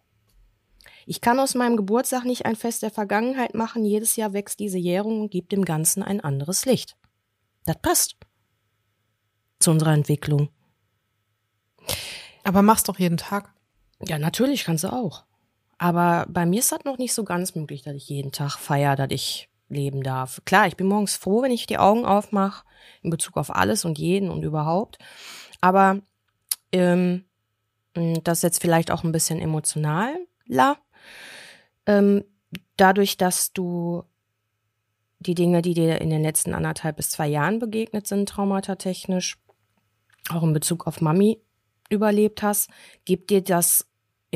[1.05, 3.85] Ich kann aus meinem Geburtstag nicht ein Fest der Vergangenheit machen.
[3.85, 6.97] Jedes Jahr wächst diese Jährung und gibt dem Ganzen ein anderes Licht.
[7.65, 8.17] Das passt.
[9.59, 10.49] Zu unserer Entwicklung.
[12.43, 13.53] Aber mach's doch jeden Tag.
[14.05, 15.23] Ja, natürlich kannst du auch.
[15.77, 18.95] Aber bei mir ist das noch nicht so ganz möglich, dass ich jeden Tag feier,
[18.95, 20.41] dass ich leben darf.
[20.45, 22.65] Klar, ich bin morgens froh, wenn ich die Augen aufmache,
[23.01, 24.97] in Bezug auf alles und jeden und überhaupt.
[25.61, 26.01] Aber
[26.71, 27.25] ähm,
[27.93, 30.77] das ist jetzt vielleicht auch ein bisschen emotionaler.
[31.85, 32.23] Ähm,
[32.75, 34.03] dadurch, dass du
[35.19, 39.37] die Dinge, die dir in den letzten anderthalb bis zwei Jahren begegnet sind, traumatatechnisch,
[40.29, 41.41] auch in Bezug auf Mami
[41.89, 42.69] überlebt hast,
[43.05, 43.87] gibt dir das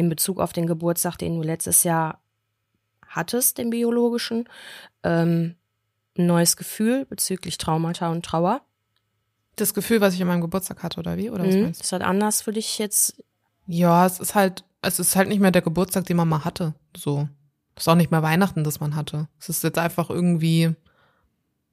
[0.01, 2.19] in Bezug auf den Geburtstag, den du letztes Jahr
[3.07, 4.49] hattest, den biologischen,
[5.03, 5.55] ähm,
[6.17, 8.61] ein neues Gefühl bezüglich Traumata und Trauer?
[9.55, 11.29] Das Gefühl, was ich an meinem Geburtstag hatte, oder wie?
[11.29, 11.61] Oder was mhm.
[11.63, 11.83] meinst du?
[11.83, 13.23] Ist das anders für dich jetzt?
[13.67, 16.73] Ja, es ist halt, es ist halt nicht mehr der Geburtstag, den man mal hatte.
[16.97, 17.29] So.
[17.75, 19.27] Es ist auch nicht mehr Weihnachten, das man hatte.
[19.39, 20.75] Es ist jetzt einfach irgendwie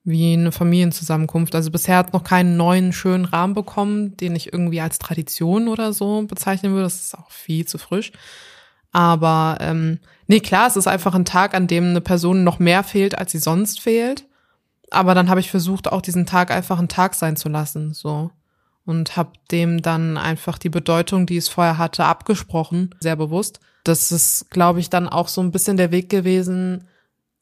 [0.09, 1.55] wie eine Familienzusammenkunft.
[1.55, 5.93] Also bisher hat noch keinen neuen schönen Rahmen bekommen, den ich irgendwie als Tradition oder
[5.93, 6.85] so bezeichnen würde.
[6.85, 8.13] Das ist auch viel zu frisch.
[8.91, 12.83] Aber ähm, nee, klar, es ist einfach ein Tag, an dem eine Person noch mehr
[12.83, 14.25] fehlt, als sie sonst fehlt.
[14.91, 18.31] Aber dann habe ich versucht, auch diesen Tag einfach ein Tag sein zu lassen, so
[18.89, 23.61] und habe dem dann einfach die Bedeutung, die es vorher hatte, abgesprochen, sehr bewusst.
[23.85, 26.85] Das ist, glaube ich, dann auch so ein bisschen der Weg gewesen,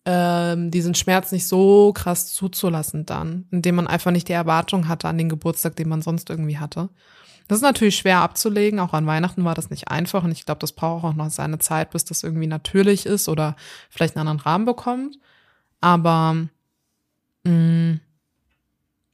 [0.07, 5.09] ähm, diesen Schmerz nicht so krass zuzulassen dann, indem man einfach nicht die Erwartung hatte
[5.09, 6.89] an den Geburtstag, den man sonst irgendwie hatte.
[7.49, 10.61] Das ist natürlich schwer abzulegen, auch an Weihnachten war das nicht einfach und ich glaube,
[10.61, 13.57] das braucht auch noch seine Zeit, bis das irgendwie natürlich ist oder
[13.91, 15.19] vielleicht einen anderen Rahmen bekommt.
[15.81, 16.35] Aber
[17.45, 18.01] mh, mm,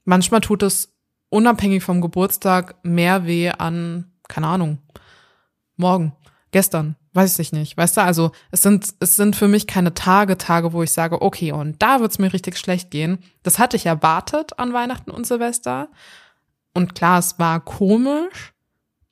[0.05, 0.93] manchmal tut es
[1.29, 4.77] unabhängig vom Geburtstag mehr weh an, keine Ahnung,
[5.75, 6.13] morgen,
[6.51, 7.77] gestern, weiß ich nicht.
[7.77, 11.21] Weißt du, also es sind, es sind für mich keine Tage, Tage, wo ich sage,
[11.21, 13.19] okay, und da wird's mir richtig schlecht gehen.
[13.43, 15.89] Das hatte ich erwartet an Weihnachten und Silvester.
[16.73, 18.53] Und klar, es war komisch,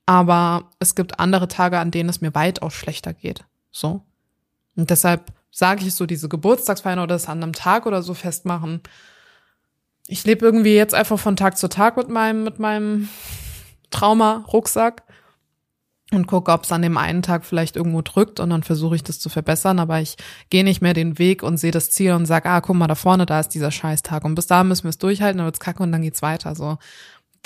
[0.08, 3.46] aber es gibt andere Tage, an denen es mir weitaus schlechter geht.
[3.72, 4.02] So.
[4.76, 8.82] Und deshalb sage ich so, diese Geburtstagsfeiern oder das an einem Tag oder so festmachen.
[10.08, 13.10] Ich lebe irgendwie jetzt einfach von Tag zu Tag mit meinem, mit meinem
[13.92, 15.04] Trauma-Rucksack
[16.14, 19.04] und gucke, ob es an dem einen Tag vielleicht irgendwo drückt und dann versuche ich
[19.04, 20.18] das zu verbessern, aber ich
[20.50, 22.96] gehe nicht mehr den Weg und sehe das Ziel und sage, ah, guck mal, da
[22.96, 25.82] vorne, da ist dieser Scheißtag und bis da müssen wir es durchhalten, dann wird's kacke
[25.82, 26.54] und dann geht's weiter.
[26.56, 26.78] So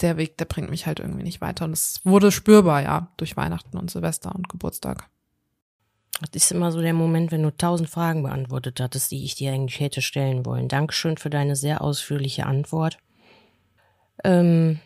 [0.01, 3.37] der Weg, der bringt mich halt irgendwie nicht weiter und es wurde spürbar, ja, durch
[3.37, 5.09] Weihnachten und Silvester und Geburtstag.
[6.31, 9.51] Das ist immer so der Moment, wenn du tausend Fragen beantwortet hattest, die ich dir
[9.51, 10.69] eigentlich hätte stellen wollen.
[10.69, 12.97] Dankeschön für deine sehr ausführliche Antwort.
[14.23, 14.79] Ähm,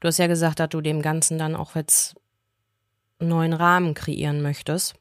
[0.00, 2.16] du hast ja gesagt, dass du dem Ganzen dann auch jetzt
[3.18, 4.94] neuen Rahmen kreieren möchtest.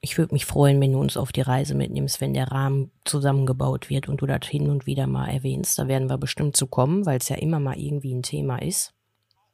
[0.00, 3.88] Ich würde mich freuen, wenn du uns auf die Reise mitnimmst, wenn der Rahmen zusammengebaut
[3.88, 5.78] wird und du das hin und wieder mal erwähnst.
[5.78, 8.92] Da werden wir bestimmt zu kommen, weil es ja immer mal irgendwie ein Thema ist.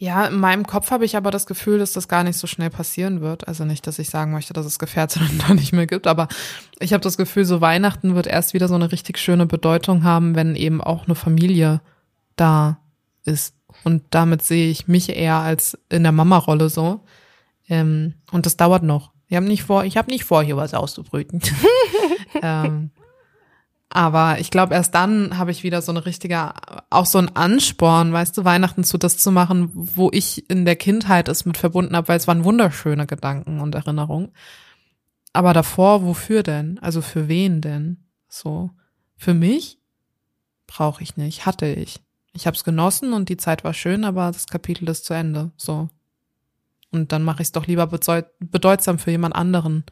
[0.01, 2.71] Ja, in meinem Kopf habe ich aber das Gefühl, dass das gar nicht so schnell
[2.71, 3.49] passieren wird.
[3.49, 6.29] Also nicht, dass ich sagen möchte, dass es Gefährtinnen da nicht mehr gibt, aber
[6.79, 10.37] ich habe das Gefühl, so Weihnachten wird erst wieder so eine richtig schöne Bedeutung haben,
[10.37, 11.81] wenn eben auch eine Familie
[12.37, 12.79] da
[13.25, 13.58] ist.
[13.85, 17.01] Und damit sehe ich mich eher als in der Mama-Rolle so.
[17.69, 19.13] Ähm, und das dauert noch.
[19.29, 21.41] Ich habe nicht vor, ich habe nicht vor, hier was auszubrüten.
[22.43, 22.91] ähm,
[23.91, 26.53] aber ich glaube, erst dann habe ich wieder so eine richtige,
[26.91, 30.77] auch so ein Ansporn, weißt du, Weihnachten zu das zu machen, wo ich in der
[30.77, 34.33] Kindheit es mit verbunden habe, weil es waren wunderschöne Gedanken und Erinnerungen.
[35.33, 36.79] Aber davor, wofür denn?
[36.81, 38.05] Also für wen denn?
[38.29, 38.71] So.
[39.17, 39.79] Für mich
[40.67, 42.01] brauche ich nicht, hatte ich.
[42.33, 45.51] Ich habe es genossen und die Zeit war schön, aber das Kapitel ist zu Ende.
[45.57, 45.89] So.
[46.91, 49.85] Und dann mache ich es doch lieber bedeutsam für jemand anderen,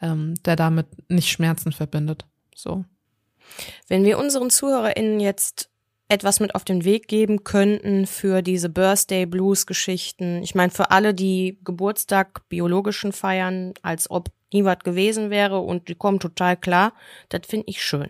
[0.00, 2.24] ähm, der damit nicht Schmerzen verbindet.
[2.54, 2.84] So.
[3.88, 5.70] Wenn wir unseren ZuhörerInnen jetzt
[6.08, 10.42] etwas mit auf den Weg geben könnten für diese Birthday Blues Geschichten.
[10.42, 15.88] Ich meine, für alle, die Geburtstag biologischen feiern, als ob nie was gewesen wäre und
[15.88, 16.94] die kommen total klar,
[17.28, 18.08] das finde ich schön.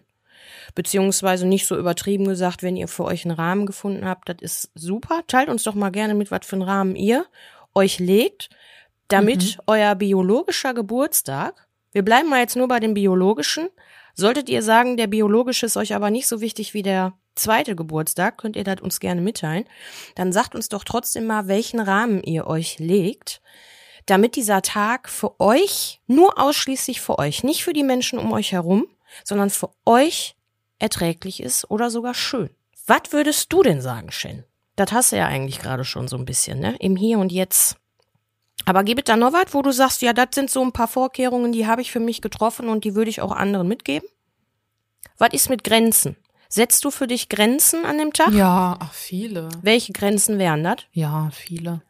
[0.75, 4.71] Beziehungsweise nicht so übertrieben gesagt, wenn ihr für euch einen Rahmen gefunden habt, das ist
[4.75, 5.23] super.
[5.27, 7.27] Teilt uns doch mal gerne mit, was für einen Rahmen ihr
[7.75, 8.51] euch legt,
[9.09, 9.63] damit mhm.
[9.67, 13.69] euer biologischer Geburtstag, wir bleiben mal jetzt nur bei dem biologischen,
[14.19, 18.37] Solltet ihr sagen, der biologische ist euch aber nicht so wichtig wie der zweite Geburtstag,
[18.37, 19.65] könnt ihr das uns gerne mitteilen.
[20.17, 23.41] Dann sagt uns doch trotzdem mal, welchen Rahmen ihr euch legt,
[24.07, 28.51] damit dieser Tag für euch, nur ausschließlich für euch, nicht für die Menschen um euch
[28.51, 28.89] herum,
[29.23, 30.35] sondern für euch
[30.79, 32.51] erträglich ist oder sogar schön.
[32.87, 34.45] Was würdest du denn sagen, Shen?
[34.77, 36.77] Das hast du ja eigentlich gerade schon so ein bisschen, ne?
[36.79, 37.77] Im Hier und Jetzt.
[38.65, 40.89] Aber gibt es da noch was, wo du sagst, ja, das sind so ein paar
[40.89, 44.09] Vorkehrungen, die habe ich für mich getroffen und die würde ich auch anderen mitgeben?
[45.17, 46.17] Was ist mit Grenzen?
[46.49, 48.33] Setzt du für dich Grenzen an dem Tag?
[48.33, 49.49] Ja, ach, viele.
[49.63, 50.79] Welche Grenzen wären das?
[50.93, 51.83] Ja, viele.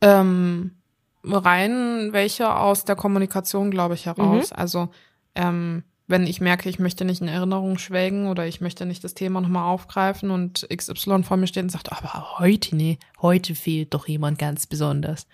[0.00, 0.76] Ähm,
[1.24, 4.50] rein welche aus der Kommunikation, glaube ich, heraus.
[4.50, 4.56] Mhm.
[4.56, 4.88] Also,
[5.34, 9.14] ähm, wenn ich merke, ich möchte nicht in Erinnerung schwelgen oder ich möchte nicht das
[9.14, 13.94] Thema nochmal aufgreifen und XY vor mir steht und sagt, aber heute, nee, heute fehlt
[13.94, 15.26] doch jemand ganz besonders.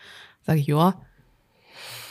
[0.46, 0.94] Sag ich, ja,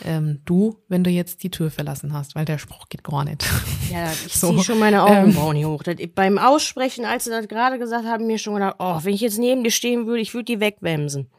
[0.03, 3.45] ähm, du, wenn du jetzt die Tür verlassen hast, weil der Spruch geht gar nicht.
[3.89, 5.83] Ja, ich so, ziehe schon meine Augenbrauen ähm, hier hoch.
[5.83, 9.21] Das, beim Aussprechen, als sie das gerade gesagt haben, mir schon gedacht, oh, wenn ich
[9.21, 11.31] jetzt neben dir stehen würde, ich würde die wegwämsen.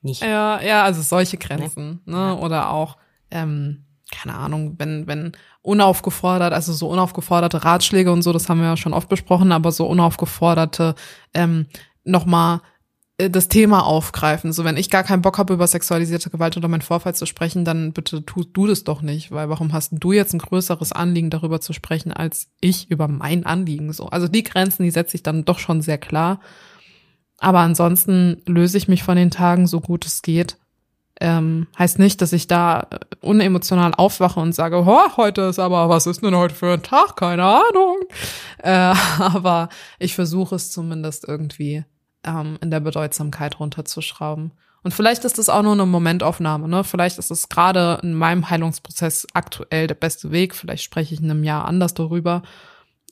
[0.00, 0.22] Nicht.
[0.22, 2.16] Ja, ja, also solche Grenzen, ne?
[2.16, 2.38] ne?
[2.38, 2.96] Oder auch,
[3.30, 5.32] ähm, keine Ahnung, wenn, wenn
[5.62, 9.72] unaufgefordert, also so unaufgeforderte Ratschläge und so, das haben wir ja schon oft besprochen, aber
[9.72, 10.94] so unaufgeforderte,
[11.34, 11.66] ähm,
[12.04, 12.60] nochmal
[13.18, 14.52] äh, das Thema aufgreifen.
[14.52, 17.64] So, wenn ich gar keinen Bock habe, über sexualisierte Gewalt oder meinen Vorfall zu sprechen,
[17.64, 21.30] dann bitte tust du das doch nicht, weil warum hast du jetzt ein größeres Anliegen,
[21.30, 23.92] darüber zu sprechen, als ich über mein Anliegen?
[23.92, 26.40] So, also die Grenzen, die setze ich dann doch schon sehr klar.
[27.38, 30.56] Aber ansonsten löse ich mich von den Tagen so gut es geht.
[31.20, 35.88] Ähm, heißt nicht, dass ich da äh, unemotional aufwache und sage, oh, heute ist aber,
[35.88, 37.16] was ist denn heute für ein Tag?
[37.16, 38.00] Keine Ahnung.
[38.58, 38.70] Äh,
[39.18, 41.84] aber ich versuche es zumindest irgendwie
[42.24, 44.52] ähm, in der Bedeutsamkeit runterzuschrauben.
[44.82, 46.84] Und vielleicht ist das auch nur eine Momentaufnahme, ne?
[46.84, 50.54] Vielleicht ist es gerade in meinem Heilungsprozess aktuell der beste Weg.
[50.54, 52.42] Vielleicht spreche ich in einem Jahr anders darüber.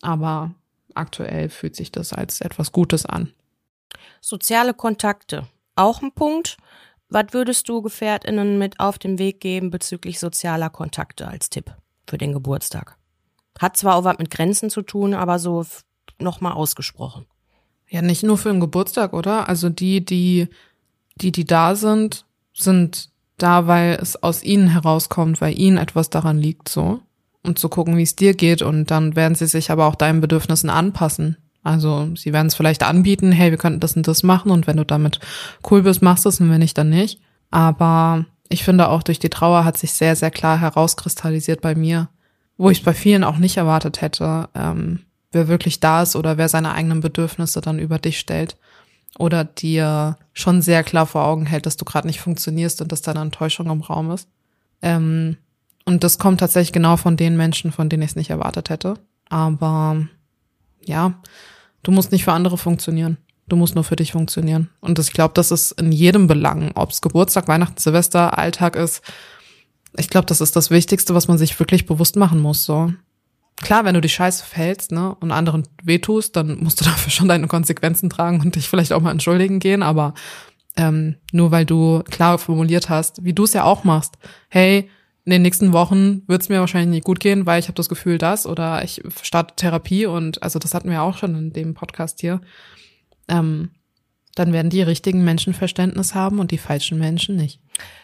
[0.00, 0.52] Aber
[0.94, 3.32] aktuell fühlt sich das als etwas Gutes an.
[4.20, 5.48] Soziale Kontakte.
[5.74, 6.58] Auch ein Punkt.
[7.08, 11.74] Was würdest du GefährtInnen mit auf den Weg geben bezüglich sozialer Kontakte als Tipp
[12.06, 12.96] für den Geburtstag?
[13.58, 15.64] Hat zwar auch was mit Grenzen zu tun, aber so
[16.18, 17.26] nochmal ausgesprochen.
[17.88, 19.48] Ja, nicht nur für den Geburtstag, oder?
[19.48, 20.48] Also die, die,
[21.16, 26.38] die, die da sind, sind da, weil es aus ihnen herauskommt, weil ihnen etwas daran
[26.38, 27.00] liegt, so.
[27.42, 28.62] Und zu gucken, wie es dir geht.
[28.62, 31.36] Und dann werden sie sich aber auch deinen Bedürfnissen anpassen.
[31.64, 34.52] Also sie werden es vielleicht anbieten, hey, wir könnten das und das machen.
[34.52, 35.18] Und wenn du damit
[35.70, 37.20] cool bist, machst du es und wenn nicht, dann nicht.
[37.50, 42.08] Aber ich finde auch durch die Trauer hat sich sehr, sehr klar herauskristallisiert bei mir,
[42.58, 45.00] wo ich es bei vielen auch nicht erwartet hätte, ähm,
[45.32, 48.56] wer wirklich da ist oder wer seine eigenen Bedürfnisse dann über dich stellt.
[49.18, 53.02] oder dir schon sehr klar vor Augen hält, dass du gerade nicht funktionierst und dass
[53.02, 54.28] da eine Enttäuschung im Raum ist.
[54.82, 55.36] Ähm,
[55.84, 58.94] und das kommt tatsächlich genau von den Menschen, von denen ich es nicht erwartet hätte.
[59.28, 60.06] Aber
[60.84, 61.14] ja,
[61.84, 63.18] du musst nicht für andere funktionieren.
[63.46, 64.70] Du musst nur für dich funktionieren.
[64.80, 69.02] Und ich glaube, das ist in jedem Belang, ob es Geburtstag, Weihnachten, Silvester, Alltag ist.
[69.96, 72.64] Ich glaube, das ist das Wichtigste, was man sich wirklich bewusst machen muss.
[72.64, 72.92] So
[73.56, 77.28] klar, wenn du die Scheiße fällst, ne, und anderen wehtust, dann musst du dafür schon
[77.28, 80.14] deine Konsequenzen tragen und dich vielleicht auch mal entschuldigen gehen, aber
[80.76, 84.14] ähm, nur weil du klar formuliert hast, wie du es ja auch machst,
[84.48, 84.90] hey,
[85.24, 87.88] in den nächsten Wochen wird es mir wahrscheinlich nicht gut gehen, weil ich habe das
[87.88, 91.74] Gefühl, das oder ich starte Therapie und also das hatten wir auch schon in dem
[91.74, 92.40] Podcast hier.
[93.28, 93.70] Ähm,
[94.34, 97.60] dann werden die richtigen Menschen Verständnis haben und die falschen Menschen nicht.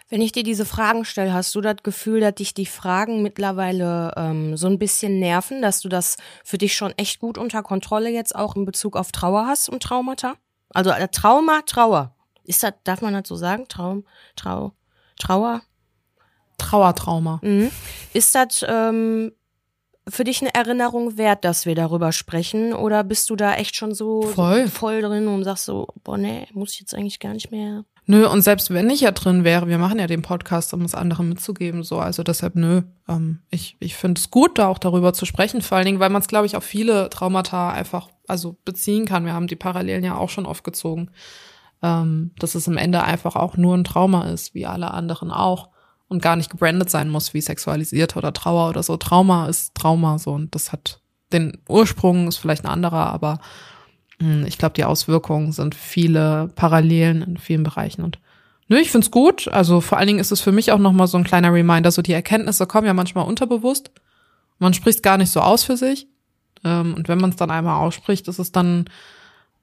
[0.08, 4.12] Wenn ich dir diese Fragen stelle, hast du das Gefühl, dass dich die Fragen mittlerweile
[4.16, 8.10] ähm, so ein bisschen nerven, dass du das für dich schon echt gut unter Kontrolle
[8.10, 10.34] jetzt auch in Bezug auf Trauer hast und Traumata?
[10.70, 12.14] Also äh, Trauma, Trauer.
[12.44, 13.66] Ist das, darf man das so sagen?
[13.68, 14.04] Traum,
[14.36, 14.72] Trau,
[15.18, 15.62] Trauer?
[16.60, 17.40] Trauertrauma.
[17.42, 17.70] Mhm.
[18.12, 19.32] Ist das ähm,
[20.08, 22.72] für dich eine Erinnerung wert, dass wir darüber sprechen?
[22.72, 24.68] Oder bist du da echt schon so Voll.
[24.68, 27.84] voll drin und sagst so, boah, nee, muss ich jetzt eigentlich gar nicht mehr.
[28.06, 30.96] Nö, und selbst wenn ich ja drin wäre, wir machen ja den Podcast, um es
[30.96, 32.82] anderen mitzugeben, so, also deshalb nö.
[33.08, 36.10] Ähm, ich ich finde es gut, da auch darüber zu sprechen, vor allen Dingen, weil
[36.10, 39.26] man es, glaube ich, auf viele Traumata einfach also beziehen kann.
[39.26, 41.10] Wir haben die Parallelen ja auch schon aufgezogen,
[41.82, 45.68] ähm, dass es am Ende einfach auch nur ein Trauma ist, wie alle anderen auch
[46.10, 48.96] und gar nicht gebrandet sein muss wie sexualisiert oder Trauer oder so.
[48.96, 51.00] Trauma ist Trauma so und das hat
[51.32, 53.38] den Ursprung ist vielleicht ein anderer, aber
[54.18, 58.18] mh, ich glaube, die Auswirkungen sind viele Parallelen in vielen Bereichen und
[58.68, 59.48] Nö, ich find's gut.
[59.48, 61.90] Also vor allen Dingen ist es für mich auch nochmal so ein kleiner Reminder.
[61.90, 63.90] So die Erkenntnisse kommen ja manchmal unterbewusst.
[64.60, 66.06] Man spricht gar nicht so aus für sich.
[66.62, 68.84] Ähm, und wenn man es dann einmal ausspricht, ist es dann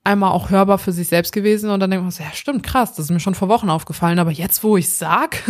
[0.07, 2.93] einmal auch hörbar für sich selbst gewesen und dann denkt man so, ja stimmt, krass,
[2.93, 5.43] das ist mir schon vor Wochen aufgefallen, aber jetzt, wo ich sag,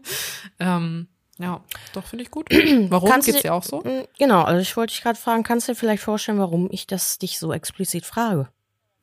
[0.58, 1.06] ähm,
[1.38, 1.60] ja,
[1.94, 2.48] doch finde ich gut.
[2.90, 3.80] Warum Kannst geht's dir auch so?
[3.80, 6.86] Mm, Genau, also ich wollte dich gerade fragen, kannst du dir vielleicht vorstellen, warum ich
[6.86, 8.48] das dich so explizit frage?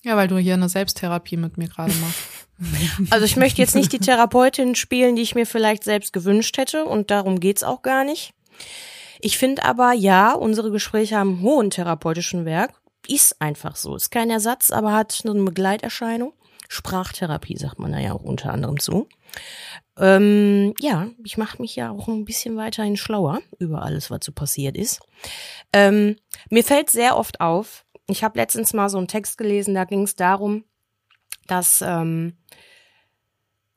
[0.04, 2.20] Ja, weil du hier eine Selbsttherapie mit mir gerade machst.
[3.12, 6.86] Also ich möchte jetzt nicht die Therapeutin spielen, die ich mir vielleicht selbst gewünscht hätte
[6.86, 8.34] und darum geht's auch gar nicht.
[9.20, 12.72] Ich finde aber, ja, unsere Gespräche haben hohen therapeutischen Werk.
[13.08, 13.96] Ist einfach so.
[13.96, 16.34] Ist kein Ersatz, aber hat eine Begleiterscheinung.
[16.70, 19.08] Sprachtherapie sagt man da ja auch unter anderem zu.
[19.98, 24.32] Ähm, ja, ich mache mich ja auch ein bisschen weiterhin schlauer über alles, was so
[24.32, 25.00] passiert ist.
[25.74, 26.18] Ähm,
[26.50, 30.04] mir fällt sehr oft auf, ich habe letztens mal so einen Text gelesen, da ging
[30.04, 30.64] es darum,
[31.48, 32.38] dass ähm,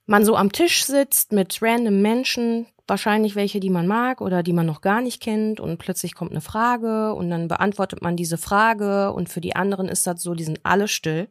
[0.06, 4.52] man so am Tisch sitzt mit random Menschen, wahrscheinlich welche, die man mag oder die
[4.52, 8.36] man noch gar nicht kennt und plötzlich kommt eine Frage und dann beantwortet man diese
[8.36, 11.30] Frage und für die anderen ist das so, die sind alle still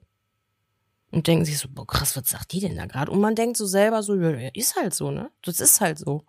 [1.12, 3.12] und denken sich so, boah krass, was sagt die denn da gerade?
[3.12, 5.30] Und man denkt so selber so, ja, ist halt so, ne?
[5.44, 6.24] Das ist halt so.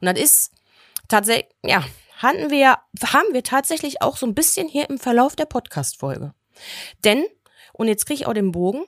[0.00, 0.52] Und das ist
[1.08, 1.84] tatsächlich, ja,
[2.16, 6.34] hatten wir, haben wir tatsächlich auch so ein bisschen hier im Verlauf der Podcast-Folge.
[7.04, 7.24] Denn,
[7.72, 8.84] und jetzt kriege ich auch den Bogen,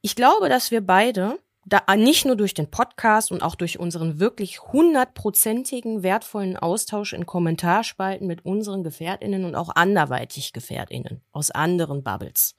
[0.00, 1.38] ich glaube, dass wir beide
[1.68, 7.26] da nicht nur durch den Podcast und auch durch unseren wirklich hundertprozentigen wertvollen Austausch in
[7.26, 12.54] Kommentarspalten mit unseren GefährtInnen und auch anderweitig GefährtInnen aus anderen Bubbles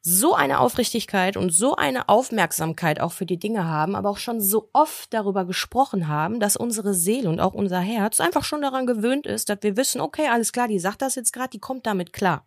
[0.00, 4.40] so eine Aufrichtigkeit und so eine Aufmerksamkeit auch für die Dinge haben, aber auch schon
[4.40, 8.86] so oft darüber gesprochen haben, dass unsere Seele und auch unser Herz einfach schon daran
[8.86, 11.86] gewöhnt ist, dass wir wissen, okay, alles klar, die sagt das jetzt gerade, die kommt
[11.86, 12.46] damit klar.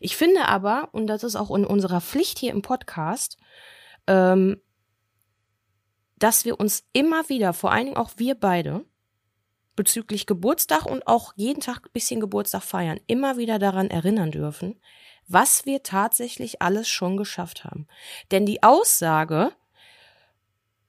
[0.00, 3.36] Ich finde aber, und das ist auch in unserer Pflicht hier im Podcast,
[4.06, 4.60] ähm,
[6.16, 8.84] dass wir uns immer wieder, vor allen Dingen auch wir beide,
[9.76, 14.80] bezüglich Geburtstag und auch jeden Tag ein bisschen Geburtstag feiern, immer wieder daran erinnern dürfen,
[15.26, 17.86] was wir tatsächlich alles schon geschafft haben.
[18.30, 19.52] Denn die Aussage,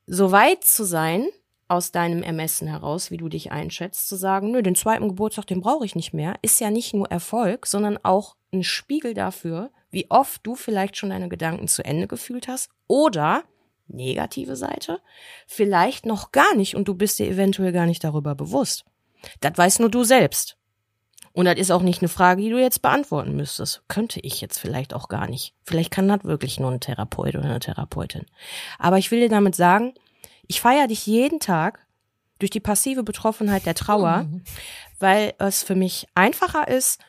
[0.05, 1.27] so weit zu sein,
[1.67, 5.61] aus deinem Ermessen heraus, wie du dich einschätzt, zu sagen, nö, den zweiten Geburtstag, den
[5.61, 10.11] brauche ich nicht mehr, ist ja nicht nur Erfolg, sondern auch ein Spiegel dafür, wie
[10.11, 13.45] oft du vielleicht schon deine Gedanken zu Ende gefühlt hast oder
[13.87, 14.99] negative Seite,
[15.47, 18.83] vielleicht noch gar nicht und du bist dir eventuell gar nicht darüber bewusst.
[19.39, 20.57] Das weißt nur du selbst.
[21.31, 23.83] Und das ist auch nicht eine Frage, die du jetzt beantworten müsstest.
[23.87, 25.53] Könnte ich jetzt vielleicht auch gar nicht.
[25.63, 28.25] Vielleicht kann das wirklich nur ein Therapeut oder eine Therapeutin.
[28.79, 29.93] Aber ich will dir damit sagen,
[30.47, 31.85] ich feiere dich jeden Tag
[32.39, 34.27] durch die passive Betroffenheit der Trauer,
[34.99, 36.99] weil es für mich einfacher ist,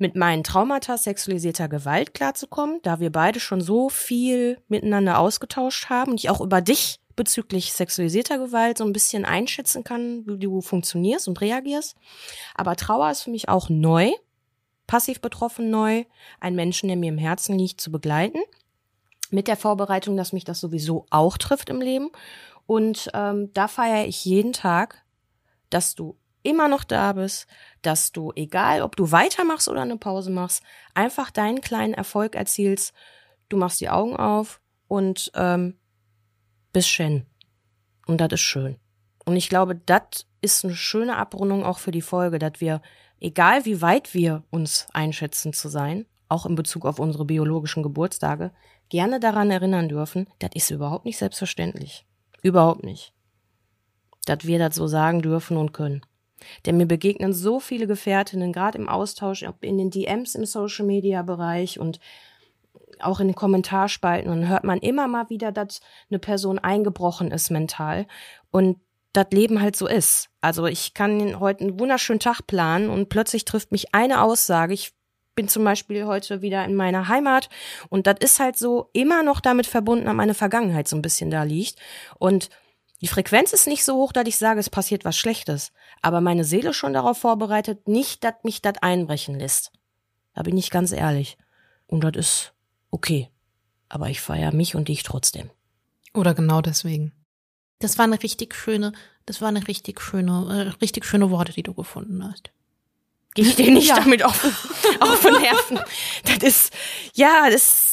[0.00, 6.12] mit meinen Traumata sexualisierter Gewalt klarzukommen, da wir beide schon so viel miteinander ausgetauscht haben
[6.12, 10.62] und ich auch über dich bezüglich sexualisierter Gewalt so ein bisschen einschätzen kann, wie du
[10.62, 11.96] funktionierst und reagierst.
[12.54, 14.10] Aber Trauer ist für mich auch neu,
[14.86, 16.04] passiv betroffen neu,
[16.40, 18.40] einen Menschen, der mir im Herzen liegt, zu begleiten.
[19.30, 22.10] Mit der Vorbereitung, dass mich das sowieso auch trifft im Leben.
[22.66, 25.04] Und ähm, da feiere ich jeden Tag,
[25.68, 27.46] dass du immer noch da bist,
[27.82, 30.62] dass du, egal ob du weitermachst oder eine Pause machst,
[30.94, 32.94] einfach deinen kleinen Erfolg erzielst.
[33.48, 35.78] Du machst die Augen auf und ähm,
[36.72, 37.26] bist Shen.
[38.06, 38.78] Und das ist schön.
[39.24, 42.80] Und ich glaube, das ist eine schöne Abrundung auch für die Folge, dass wir,
[43.20, 48.52] egal wie weit wir uns einschätzen zu sein, auch in Bezug auf unsere biologischen Geburtstage,
[48.88, 52.06] gerne daran erinnern dürfen, das ist überhaupt nicht selbstverständlich.
[52.42, 53.12] Überhaupt nicht.
[54.24, 56.02] Dass wir das so sagen dürfen und können.
[56.66, 61.22] Denn mir begegnen so viele Gefährtinnen, gerade im Austausch, in den DMs im Social Media
[61.22, 62.00] Bereich und
[63.00, 65.80] auch in den Kommentarspalten und hört man immer mal wieder, dass
[66.10, 68.06] eine Person eingebrochen ist mental
[68.50, 68.78] und
[69.12, 70.28] das Leben halt so ist.
[70.40, 74.72] Also ich kann heute einen wunderschönen Tag planen und plötzlich trifft mich eine Aussage.
[74.72, 74.92] Ich
[75.34, 77.48] bin zum Beispiel heute wieder in meiner Heimat
[77.88, 81.30] und das ist halt so immer noch damit verbunden, dass meine Vergangenheit so ein bisschen
[81.30, 81.78] da liegt
[82.18, 82.50] und
[83.00, 85.72] die Frequenz ist nicht so hoch, dass ich sage, es passiert was Schlechtes.
[86.02, 89.72] Aber meine Seele schon darauf vorbereitet, nicht, dass mich das einbrechen lässt.
[90.34, 91.38] Da bin ich ganz ehrlich.
[91.86, 92.52] Und das ist
[92.90, 93.30] okay.
[93.88, 95.50] Aber ich feiere mich und dich trotzdem.
[96.14, 97.12] Oder genau deswegen.
[97.78, 98.92] Das war eine richtig schöne,
[99.24, 102.50] das war eine richtig schöne, äh, richtig schöne Worte, die du gefunden hast.
[103.34, 103.96] Geh ich dir nicht ja.
[103.96, 104.44] damit auf,
[105.00, 105.80] auf den Nerven.
[106.24, 106.74] Das ist,
[107.14, 107.89] ja, das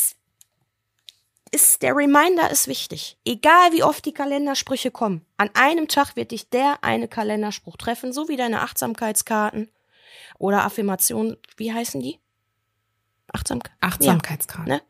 [1.52, 3.18] ist, der Reminder ist wichtig.
[3.26, 5.26] Egal wie oft die Kalendersprüche kommen.
[5.38, 9.70] An einem Tag wird dich der eine Kalenderspruch treffen, so wie deine Achtsamkeitskarten
[10.38, 12.20] oder Affirmationen, wie heißen die?
[13.32, 13.74] Achtsamkeit?
[13.82, 14.72] Achtsamkeitskarten.
[14.72, 14.82] Ja, ne?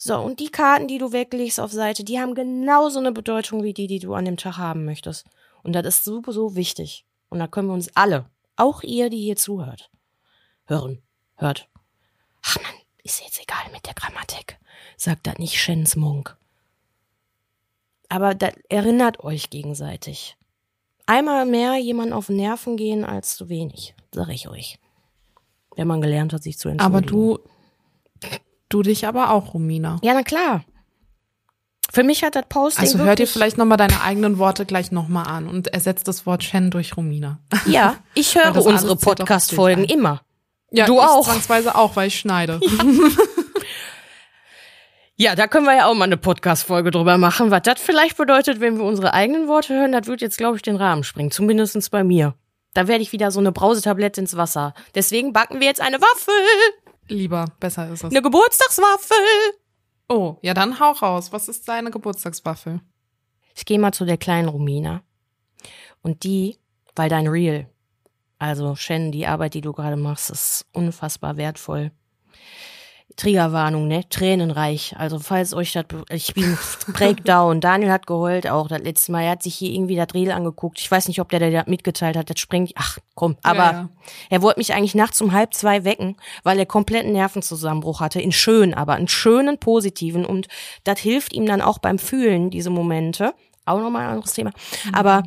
[0.00, 3.74] So, und die Karten, die du weglegst auf Seite, die haben genauso eine Bedeutung wie
[3.74, 5.26] die, die du an dem Tag haben möchtest.
[5.64, 7.04] Und das ist super, so wichtig.
[7.28, 9.90] Und da können wir uns alle, auch ihr, die hier zuhört,
[10.66, 11.02] hören,
[11.34, 11.68] hört.
[13.08, 14.58] Ist jetzt egal mit der Grammatik.
[14.98, 16.36] Sagt das nicht Shens Munk.
[18.10, 20.36] Aber das erinnert euch gegenseitig.
[21.06, 24.78] Einmal mehr jemand auf Nerven gehen als zu wenig, sag ich euch.
[25.74, 26.96] Wenn man gelernt hat, sich zu entschuldigen.
[26.96, 27.38] Aber du
[28.68, 29.98] Du dich aber auch, Romina.
[30.02, 30.62] Ja, na klar.
[31.90, 32.84] Für mich hat das Posting.
[32.84, 36.44] Also hört ihr vielleicht nochmal deine eigenen Worte gleich nochmal an und ersetzt das Wort
[36.44, 37.38] Shen durch Romina.
[37.64, 40.20] Ja, ich höre unsere Podcast-Folgen immer.
[40.70, 41.24] Ja, du auch.
[41.24, 42.60] Zwangsweise auch, weil ich schneide.
[42.62, 42.84] Ja.
[45.30, 47.50] ja, da können wir ja auch mal eine Podcast-Folge drüber machen.
[47.50, 50.62] Was das vielleicht bedeutet, wenn wir unsere eigenen Worte hören, das wird jetzt, glaube ich,
[50.62, 51.30] den Rahmen springen.
[51.30, 52.34] Zumindestens bei mir.
[52.74, 54.74] Da werde ich wieder so eine Brausetablette ins Wasser.
[54.94, 56.34] Deswegen backen wir jetzt eine Waffel.
[57.08, 58.10] Lieber, besser ist es.
[58.10, 59.16] Eine Geburtstagswaffel.
[60.08, 61.32] Oh, ja, dann hau raus.
[61.32, 62.80] Was ist deine Geburtstagswaffel?
[63.54, 65.02] Ich gehe mal zu der kleinen Romina.
[66.02, 66.58] Und die,
[66.94, 67.66] weil dein Real,
[68.38, 71.90] also Shen, die Arbeit, die du gerade machst, ist unfassbar wertvoll.
[73.18, 74.08] Triggerwarnung, ne?
[74.08, 74.94] Tränenreich.
[74.96, 76.56] Also falls euch das, ich bin
[76.92, 77.60] Breakdown.
[77.60, 79.24] Daniel hat geheult auch das letzte Mal.
[79.24, 80.78] Er hat sich hier irgendwie das Reel angeguckt.
[80.78, 82.30] Ich weiß nicht, ob der der mitgeteilt hat.
[82.30, 83.36] Das sprengt, ach komm.
[83.42, 83.88] Aber ja, ja.
[84.30, 88.20] er wollte mich eigentlich nachts um halb zwei wecken, weil er kompletten Nervenzusammenbruch hatte.
[88.20, 90.24] In schön, aber in schönen, positiven.
[90.24, 90.46] Und
[90.84, 93.34] das hilft ihm dann auch beim Fühlen, diese Momente.
[93.66, 94.50] Auch nochmal ein anderes Thema.
[94.84, 94.94] Mhm.
[94.94, 95.22] Aber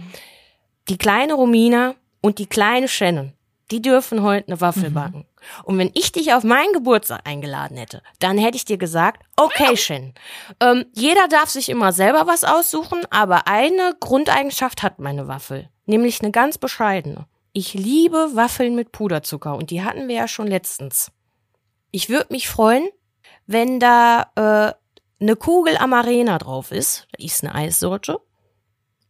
[0.87, 3.33] die kleine Romina und die kleine Shannon,
[3.71, 4.93] die dürfen heute eine Waffel mhm.
[4.93, 5.25] backen.
[5.63, 9.75] Und wenn ich dich auf meinen Geburtstag eingeladen hätte, dann hätte ich dir gesagt, okay,
[9.75, 10.13] Shen,
[10.59, 16.21] ähm, jeder darf sich immer selber was aussuchen, aber eine Grundeigenschaft hat meine Waffel, nämlich
[16.21, 17.25] eine ganz bescheidene.
[17.53, 21.11] Ich liebe Waffeln mit Puderzucker und die hatten wir ja schon letztens.
[21.91, 22.87] Ich würde mich freuen,
[23.45, 24.73] wenn da äh,
[25.21, 27.07] eine Kugel Amarena drauf ist.
[27.11, 28.19] Das ist eine Eissorte.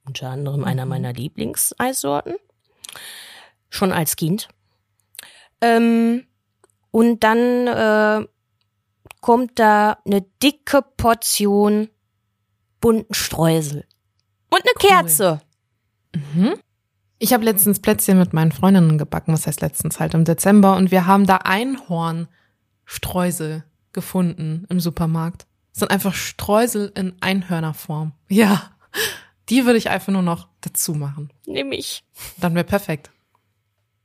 [0.05, 0.89] Unter anderem einer mhm.
[0.89, 2.35] meiner Lieblingseissorten.
[3.69, 4.49] Schon als Kind.
[5.61, 6.25] Ähm,
[6.91, 8.27] und dann äh,
[9.21, 11.89] kommt da eine dicke Portion
[12.81, 13.85] bunten Streusel.
[14.49, 14.89] Und eine cool.
[14.89, 15.39] Kerze.
[16.13, 16.55] Mhm.
[17.19, 20.89] Ich habe letztens Plätzchen mit meinen Freundinnen gebacken, was heißt letztens halt im Dezember, und
[20.89, 23.63] wir haben da Einhornstreusel
[23.93, 25.45] gefunden im Supermarkt.
[25.71, 28.13] Das sind einfach Streusel in Einhörnerform.
[28.27, 28.71] Ja,
[29.51, 31.31] die würde ich einfach nur noch dazu machen.
[31.45, 32.03] Nehme ich.
[32.37, 33.11] Dann wäre perfekt.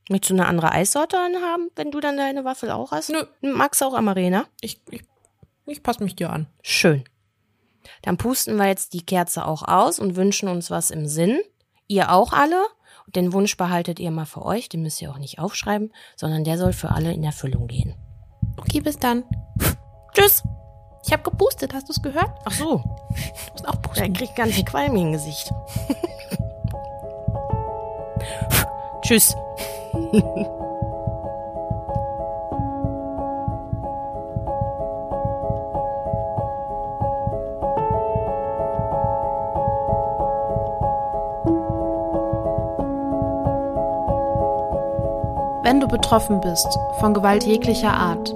[0.09, 3.09] Möchtest du eine andere Eissorte haben, wenn du dann deine Waffel auch hast?
[3.09, 3.23] Nö.
[3.41, 4.45] Magst du auch Amarena?
[4.61, 5.01] Ich, ich,
[5.65, 6.47] ich passe mich dir an.
[6.61, 7.03] Schön.
[8.01, 11.39] Dann pusten wir jetzt die Kerze auch aus und wünschen uns was im Sinn.
[11.87, 12.65] Ihr auch alle.
[13.07, 16.57] Den Wunsch behaltet ihr mal für euch, den müsst ihr auch nicht aufschreiben, sondern der
[16.57, 17.95] soll für alle in Erfüllung gehen.
[18.57, 19.23] Okay, bis dann.
[20.13, 20.43] Tschüss.
[21.07, 22.31] Ich habe gepustet, hast du es gehört?
[22.43, 22.79] Ach so.
[22.79, 22.83] Du
[23.53, 24.03] musst auch pusten.
[24.03, 25.53] Er kriegt ganz viel Qualm im Gesicht.
[29.01, 29.33] Tschüss.
[45.63, 46.67] Wenn du betroffen bist
[46.99, 48.35] von Gewalt jeglicher Art,